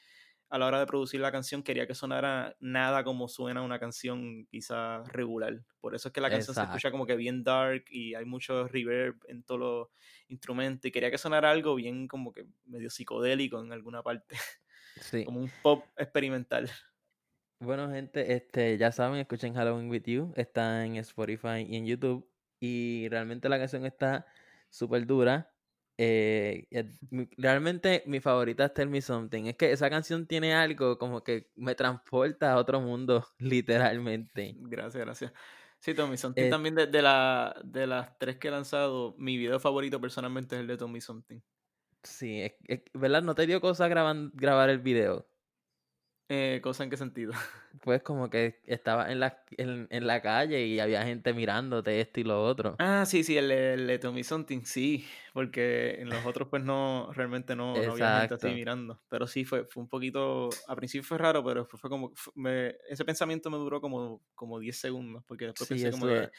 a 0.51 0.59
la 0.59 0.67
hora 0.67 0.81
de 0.81 0.87
producir 0.87 1.21
la 1.21 1.31
canción 1.31 1.63
quería 1.63 1.87
que 1.87 1.95
sonara 1.95 2.57
nada 2.59 3.05
como 3.05 3.29
suena 3.29 3.63
una 3.63 3.79
canción 3.79 4.47
quizá 4.51 5.05
regular. 5.05 5.63
Por 5.81 5.95
eso 5.95 6.09
es 6.09 6.13
que 6.13 6.21
la 6.21 6.29
canción 6.29 6.57
se 6.57 6.63
escucha 6.63 6.91
como 6.91 7.07
que 7.07 7.15
bien 7.15 7.45
dark 7.45 7.85
y 7.89 8.15
hay 8.15 8.25
mucho 8.25 8.67
reverb 8.67 9.17
en 9.29 9.45
todos 9.45 9.61
los 9.61 9.89
instrumentos. 10.27 10.87
Y 10.87 10.91
quería 10.91 11.11
que 11.11 11.19
sonara 11.19 11.53
algo 11.53 11.77
bien 11.77 12.09
como 12.09 12.33
que 12.33 12.47
medio 12.65 12.91
psicodélico 12.91 13.63
en 13.63 13.73
alguna 13.73 14.03
parte. 14.03 14.37
Sí. 15.01 15.25
como 15.25 15.41
un 15.41 15.51
pop 15.63 15.85
experimental. 15.97 16.69
Bueno, 17.61 17.89
gente, 17.91 18.35
este, 18.35 18.77
ya 18.77 18.91
saben, 18.91 19.21
escuchen 19.21 19.55
Halloween 19.55 19.89
with 19.89 20.03
You. 20.03 20.33
Está 20.37 20.85
en 20.85 20.97
Spotify 20.97 21.65
y 21.67 21.77
en 21.77 21.87
YouTube. 21.87 22.29
Y 22.59 23.09
realmente 23.09 23.49
la 23.49 23.59
canción 23.59 23.87
está 23.87 24.27
súper 24.69 25.07
dura. 25.07 25.55
Eh, 26.03 26.65
realmente 27.37 28.03
mi 28.07 28.21
favorita 28.21 28.65
es 28.65 28.73
Tell 28.73 28.89
Me 28.89 29.03
Something. 29.03 29.45
Es 29.45 29.57
que 29.57 29.71
esa 29.71 29.91
canción 29.91 30.27
tiene 30.27 30.55
algo 30.55 30.97
como 30.97 31.23
que 31.23 31.51
me 31.57 31.75
transporta 31.75 32.53
a 32.53 32.57
otro 32.57 32.81
mundo, 32.81 33.27
literalmente. 33.39 34.55
Gracias, 34.57 35.05
gracias. 35.05 35.33
Sí, 35.79 35.93
Tommy 35.93 36.17
Something 36.17 36.45
eh 36.45 36.51
también 36.51 36.75
de, 36.75 36.87
de, 36.87 37.03
la, 37.03 37.55
de 37.65 37.87
las 37.87 38.19
tres 38.19 38.39
que 38.39 38.49
he 38.49 38.51
lanzado, 38.51 39.15
mi 39.19 39.37
video 39.37 39.61
favorito 39.61 40.01
personalmente 40.01 40.57
es 40.57 40.63
el 40.63 40.67
de 40.69 40.79
Tommy 40.79 41.03
Something. 41.03 41.41
Sí, 42.03 42.51
¿verdad? 42.95 43.23
¿No 43.23 43.35
te 43.35 43.47
dio 43.47 43.61
cosa 43.61 43.89
grabar 43.89 44.71
el 44.71 44.79
video? 44.79 45.30
Eh, 46.33 46.61
¿Cosa 46.63 46.85
en 46.85 46.91
qué 46.91 46.97
sentido? 46.97 47.33
Pues 47.83 48.03
como 48.03 48.29
que 48.29 48.61
estaba 48.67 49.11
en 49.11 49.21
la, 49.21 49.43
en, 49.57 50.07
la 50.07 50.21
calle 50.21 50.67
y 50.67 50.81
había 50.81 51.05
gente 51.05 51.33
mirándote 51.33 52.01
esto 52.01 52.21
y 52.21 52.25
lo 52.25 52.45
otro. 52.45 52.77
Ah, 52.79 53.07
sí, 53.07 53.25
sí, 53.25 53.37
el, 53.37 53.51
el 53.51 53.87
de 53.87 53.99
Tommy 53.99 54.23
Something, 54.23 54.63
sí, 54.65 55.07
porque 55.33 55.97
en 56.01 56.11
los 56.11 56.27
otros 56.27 56.49
pues 56.49 56.63
no, 56.63 57.11
realmente 57.15 57.57
no, 57.57 57.75
había 57.75 58.21
gente 58.21 58.35
así 58.35 58.49
mirando. 58.49 59.01
Pero 59.09 59.27
sí, 59.27 59.45
fue, 59.45 59.65
fue 59.65 59.83
un 59.85 59.89
poquito, 59.89 60.51
al 60.67 60.77
principio 60.77 61.05
fue 61.05 61.17
raro, 61.17 61.43
pero 61.45 61.61
después 61.61 61.81
fue 61.81 61.89
como, 61.89 62.13
ese 62.89 63.05
pensamiento 63.05 63.51
me 63.51 63.57
duró 63.57 63.81
como, 63.81 64.21
como 64.35 64.59
10 64.59 64.77
segundos, 64.77 65.25
porque 65.27 65.47
después 65.47 65.69
pensé 65.69 65.91
como 65.91 66.07
que, 66.07 66.31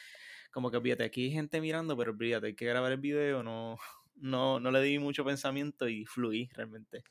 como 0.52 0.70
que, 0.70 0.80
fíjate, 0.80 1.04
aquí 1.04 1.24
hay 1.24 1.30
gente 1.32 1.60
mirando, 1.60 1.96
pero 1.96 2.14
fíjate, 2.14 2.48
hay 2.48 2.54
que 2.54 2.66
grabar 2.66 2.92
el 2.92 3.00
video, 3.00 3.42
no, 3.42 3.78
no, 4.16 4.60
no 4.60 4.70
le 4.70 4.80
di 4.82 4.98
mucho 4.98 5.24
pensamiento 5.24 5.88
y 5.88 6.04
fluí 6.06 6.50
realmente. 6.54 7.02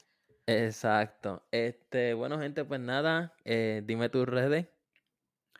Exacto. 0.47 1.43
Este, 1.51 2.13
bueno, 2.13 2.39
gente, 2.39 2.65
pues 2.65 2.79
nada, 2.79 3.33
eh, 3.45 3.81
dime 3.85 4.09
tus 4.09 4.27
redes. 4.27 4.67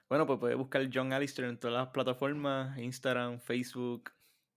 Bueno, 0.09 0.25
pues 0.25 0.39
puedes 0.39 0.57
buscar 0.57 0.89
John 0.93 1.13
Alistair 1.13 1.47
en 1.47 1.57
todas 1.57 1.77
las 1.77 1.87
plataformas, 1.89 2.77
Instagram, 2.77 3.39
Facebook, 3.39 4.11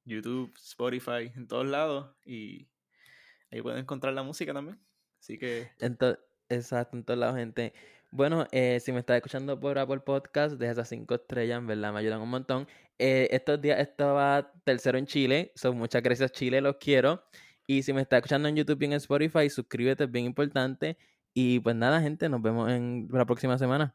YouTube, 0.05 0.53
Spotify, 0.57 1.33
en 1.37 1.47
todos 1.47 1.67
lados. 1.67 2.15
Y 2.25 2.69
ahí 3.53 3.63
pueden 3.63 3.79
encontrar 3.79 4.15
la 4.15 4.23
música 4.23 4.53
también. 4.53 4.81
Así 5.21 5.39
que. 5.39 5.71
exacto, 6.49 6.97
en 6.97 7.05
todos 7.05 7.21
lados, 7.21 7.37
gente. 7.37 7.73
Bueno, 8.11 8.47
eh, 8.53 8.79
si 8.81 8.93
me 8.93 9.01
estás 9.01 9.17
escuchando 9.17 9.59
por 9.59 9.79
Apple 9.79 10.01
Podcast, 10.01 10.55
deja 10.55 10.73
esas 10.73 10.89
cinco 10.89 11.15
estrellas, 11.15 11.59
en 11.59 11.67
verdad, 11.67 11.93
me 11.93 11.99
ayudan 12.01 12.21
un 12.21 12.31
montón. 12.31 12.69
Eh, 12.99 13.29
estos 13.33 13.61
días 13.61 13.81
estaba 13.81 14.53
tercero 14.63 14.99
en 14.99 15.07
Chile, 15.07 15.51
son 15.57 15.77
muchas 15.77 16.01
gracias 16.01 16.31
Chile, 16.31 16.61
los 16.61 16.77
quiero. 16.77 17.25
Y 17.67 17.83
si 17.83 17.93
me 17.93 18.03
está 18.03 18.17
escuchando 18.17 18.49
en 18.49 18.57
YouTube 18.57 18.83
y 18.83 18.85
en 18.87 18.93
Spotify, 18.95 19.51
suscríbete, 19.51 20.05
es 20.05 20.11
bien 20.11 20.27
importante. 20.27 20.97
Y 21.35 21.61
pues 21.61 21.77
nada, 21.77 22.01
gente, 22.01 22.29
nos 22.29 22.41
vemos 22.43 22.71
en 22.71 23.09
la 23.11 23.27
próxima 23.27 23.59
semana. 23.59 23.93